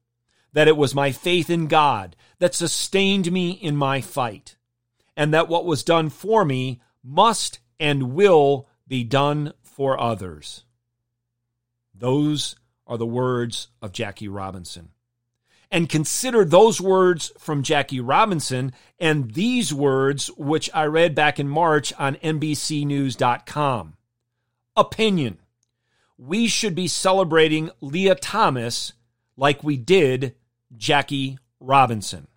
that 0.53 0.67
it 0.67 0.77
was 0.77 0.93
my 0.93 1.11
faith 1.11 1.49
in 1.49 1.67
God 1.67 2.15
that 2.39 2.53
sustained 2.53 3.31
me 3.31 3.51
in 3.51 3.75
my 3.75 4.01
fight, 4.01 4.57
and 5.15 5.33
that 5.33 5.47
what 5.47 5.65
was 5.65 5.83
done 5.83 6.09
for 6.09 6.43
me 6.43 6.81
must 7.03 7.59
and 7.79 8.13
will 8.13 8.67
be 8.87 9.03
done 9.03 9.53
for 9.63 9.99
others. 9.99 10.63
Those 11.99 12.55
are 12.87 12.97
the 12.97 13.05
words 13.05 13.67
of 13.81 13.91
Jackie 13.91 14.27
Robinson. 14.27 14.89
And 15.71 15.87
consider 15.87 16.43
those 16.43 16.81
words 16.81 17.31
from 17.37 17.61
Jackie 17.61 17.99
Robinson 17.99 18.73
and 18.97 19.31
these 19.31 19.71
words, 19.71 20.27
which 20.35 20.69
I 20.73 20.85
read 20.85 21.13
back 21.13 21.39
in 21.39 21.47
March 21.47 21.93
on 21.99 22.15
NBCNews.com. 22.15 23.93
Opinion. 24.75 25.37
We 26.17 26.47
should 26.47 26.73
be 26.73 26.87
celebrating 26.87 27.69
Lia 27.81 28.15
Thomas 28.15 28.93
like 29.37 29.63
we 29.63 29.77
did 29.77 30.35
Jackie 30.75 31.37
Robinson. 31.59 32.27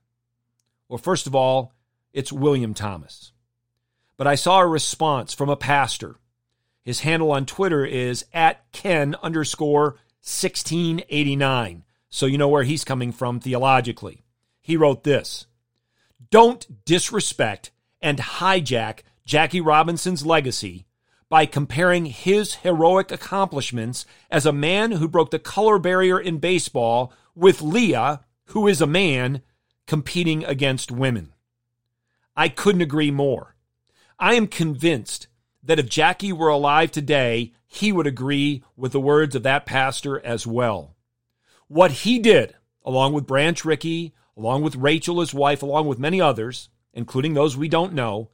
Well, 0.88 0.98
first 0.98 1.26
of 1.26 1.34
all, 1.34 1.72
it's 2.12 2.32
William 2.32 2.74
Thomas. 2.74 3.32
But 4.18 4.26
I 4.26 4.34
saw 4.34 4.60
a 4.60 4.66
response 4.66 5.32
from 5.32 5.48
a 5.48 5.56
pastor. 5.56 6.16
His 6.82 7.00
handle 7.00 7.32
on 7.32 7.46
Twitter 7.46 7.84
is 7.84 8.24
at 8.32 8.70
Ken 8.72 9.14
underscore 9.22 9.98
1689. 10.22 11.84
So 12.08 12.26
you 12.26 12.38
know 12.38 12.48
where 12.48 12.64
he's 12.64 12.84
coming 12.84 13.12
from 13.12 13.40
theologically. 13.40 14.24
He 14.60 14.76
wrote 14.76 15.04
this 15.04 15.46
Don't 16.30 16.84
disrespect 16.84 17.70
and 18.00 18.18
hijack 18.18 19.00
Jackie 19.24 19.60
Robinson's 19.60 20.26
legacy 20.26 20.86
by 21.28 21.46
comparing 21.46 22.06
his 22.06 22.56
heroic 22.56 23.10
accomplishments 23.10 24.04
as 24.30 24.44
a 24.44 24.52
man 24.52 24.92
who 24.92 25.08
broke 25.08 25.30
the 25.30 25.38
color 25.38 25.78
barrier 25.78 26.20
in 26.20 26.36
baseball 26.38 27.12
with 27.34 27.62
Lia, 27.62 28.20
who 28.46 28.68
is 28.68 28.82
a 28.82 28.86
man, 28.86 29.40
competing 29.86 30.44
against 30.44 30.90
women. 30.90 31.32
I 32.36 32.48
couldn't 32.48 32.82
agree 32.82 33.10
more. 33.10 33.56
I 34.18 34.34
am 34.34 34.46
convinced 34.46 35.26
that 35.62 35.78
if 35.78 35.88
Jackie 35.88 36.32
were 36.32 36.48
alive 36.48 36.90
today, 36.90 37.52
he 37.66 37.92
would 37.92 38.06
agree 38.06 38.62
with 38.76 38.92
the 38.92 39.00
words 39.00 39.34
of 39.34 39.42
that 39.44 39.66
pastor 39.66 40.20
as 40.24 40.46
well. 40.46 40.96
What 41.68 41.90
he 41.90 42.18
did, 42.18 42.54
along 42.84 43.12
with 43.12 43.26
Branch 43.26 43.64
Rickey, 43.64 44.14
along 44.36 44.62
with 44.62 44.76
Rachel, 44.76 45.20
his 45.20 45.32
wife, 45.32 45.62
along 45.62 45.86
with 45.86 45.98
many 45.98 46.20
others, 46.20 46.68
including 46.92 47.34
those 47.34 47.56
we 47.56 47.68
don't 47.68 47.94
know, 47.94 48.30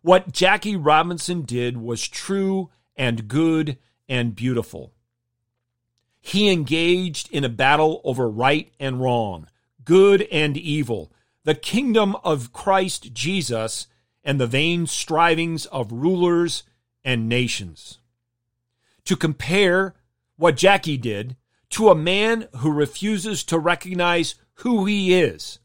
what 0.00 0.32
Jackie 0.32 0.76
Robinson 0.76 1.42
did 1.42 1.76
was 1.76 2.06
true 2.06 2.70
and 2.96 3.28
good 3.28 3.78
and 4.08 4.34
beautiful. 4.34 4.92
He 6.20 6.50
engaged 6.50 7.30
in 7.30 7.44
a 7.44 7.48
battle 7.48 8.00
over 8.04 8.28
right 8.28 8.72
and 8.78 9.00
wrong, 9.00 9.48
good 9.84 10.22
and 10.30 10.56
evil, 10.56 11.12
the 11.44 11.54
kingdom 11.54 12.16
of 12.24 12.52
Christ 12.52 13.12
Jesus, 13.12 13.86
and 14.24 14.40
the 14.40 14.46
vain 14.46 14.86
strivings 14.86 15.66
of 15.66 15.92
rulers 15.92 16.64
and 17.08 17.26
nations. 17.26 18.00
To 19.06 19.16
compare 19.16 19.94
what 20.36 20.58
Jackie 20.58 20.98
did 20.98 21.36
to 21.70 21.88
a 21.88 21.94
man 21.94 22.48
who 22.58 22.70
refuses 22.70 23.42
to 23.44 23.58
recognize 23.58 24.34
who 24.56 24.84
he 24.84 25.18
is 25.18 25.58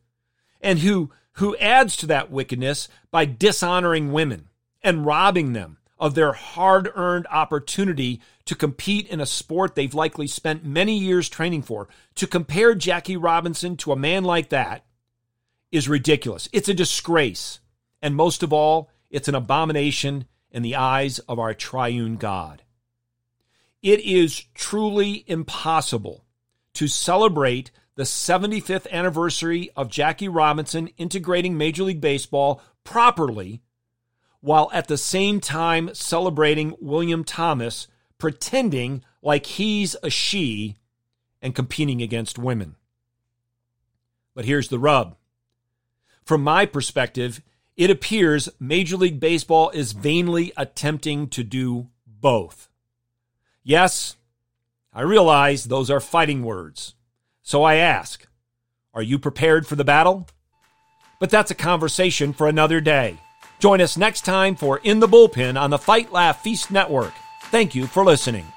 and 0.62 0.79
who, 0.79 1.12
who 1.34 1.58
adds 1.58 1.97
to 1.97 2.06
that 2.06 2.32
wickedness 2.32 2.88
by 3.12 3.25
dishonoring 3.25 4.13
women 4.13 4.47
and 4.82 5.06
robbing 5.06 5.51
them 5.51 5.79
of 5.99 6.15
their 6.15 6.32
hard 6.32 6.89
earned 6.95 7.27
opportunity 7.29 8.21
to 8.45 8.56
compete 8.56 9.10
in 9.10 9.19
a 9.19 9.25
sport 9.25 9.75
they've 9.75 9.93
likely 9.93 10.27
spent 10.27 10.63
many 10.63 10.97
years 10.97 11.27
training 11.27 11.62
for. 11.62 11.89
To 12.15 12.25
compare 12.25 12.73
Jackie 12.73 13.17
Robinson 13.17 13.75
to 13.77 13.91
a 13.91 13.97
man 13.97 14.23
like 14.23 14.47
that 14.47 14.86
is 15.73 15.89
ridiculous. 15.89 16.47
It's 16.53 16.69
a 16.69 16.73
disgrace. 16.73 17.60
And 18.01 18.15
most 18.15 18.43
of 18.43 18.53
all, 18.53 18.89
it's 19.10 19.27
an 19.27 19.36
abomination 19.36 20.25
in 20.53 20.61
the 20.61 20.75
eyes 20.75 21.19
of 21.19 21.39
our 21.39 21.53
triune 21.53 22.15
God. 22.15 22.63
It 23.81 23.99
is 23.99 24.45
truly 24.53 25.25
impossible 25.27 26.23
to 26.75 26.87
celebrate 26.87 27.71
the 27.95 28.03
75th 28.03 28.89
anniversary 28.89 29.69
of 29.75 29.89
Jackie 29.89 30.29
Robinson 30.29 30.87
integrating 30.97 31.57
Major 31.57 31.83
League 31.83 32.01
Baseball 32.01 32.61
properly 32.83 33.61
while 34.39 34.69
at 34.73 34.87
the 34.87 34.97
same 34.97 35.39
time 35.39 35.93
celebrating 35.93 36.75
William 36.79 37.23
Thomas, 37.23 37.87
pretending 38.17 39.03
like 39.21 39.45
he's 39.45 39.95
a 40.03 40.09
she 40.09 40.75
and 41.41 41.55
competing 41.55 42.01
against 42.01 42.37
women. 42.37 42.75
But 44.33 44.45
here's 44.45 44.69
the 44.69 44.79
rub. 44.79 45.15
From 46.25 46.43
my 46.43 46.65
perspective, 46.65 47.41
it 47.75 47.89
appears 47.89 48.49
Major 48.59 48.97
League 48.97 49.19
Baseball 49.19 49.69
is 49.71 49.93
vainly 49.93 50.51
attempting 50.55 51.27
to 51.29 51.43
do 51.43 51.89
both. 52.05 52.69
Yes, 53.63 54.15
I 54.93 55.01
realize 55.01 55.63
those 55.63 55.89
are 55.89 55.99
fighting 55.99 56.43
words. 56.43 56.95
So 57.41 57.63
I 57.63 57.75
ask, 57.75 58.27
are 58.93 59.01
you 59.01 59.17
prepared 59.17 59.65
for 59.65 59.75
the 59.75 59.83
battle? 59.83 60.27
But 61.19 61.29
that's 61.29 61.51
a 61.51 61.55
conversation 61.55 62.33
for 62.33 62.47
another 62.47 62.79
day. 62.79 63.17
Join 63.59 63.81
us 63.81 63.97
next 63.97 64.21
time 64.21 64.55
for 64.55 64.79
In 64.83 64.99
the 64.99 65.07
Bullpen 65.07 65.59
on 65.59 65.69
the 65.69 65.77
Fight 65.77 66.12
Laugh 66.12 66.43
Feast 66.43 66.69
Network. 66.69 67.13
Thank 67.43 67.73
you 67.73 67.88
for 67.88 68.03
listening. 68.03 68.52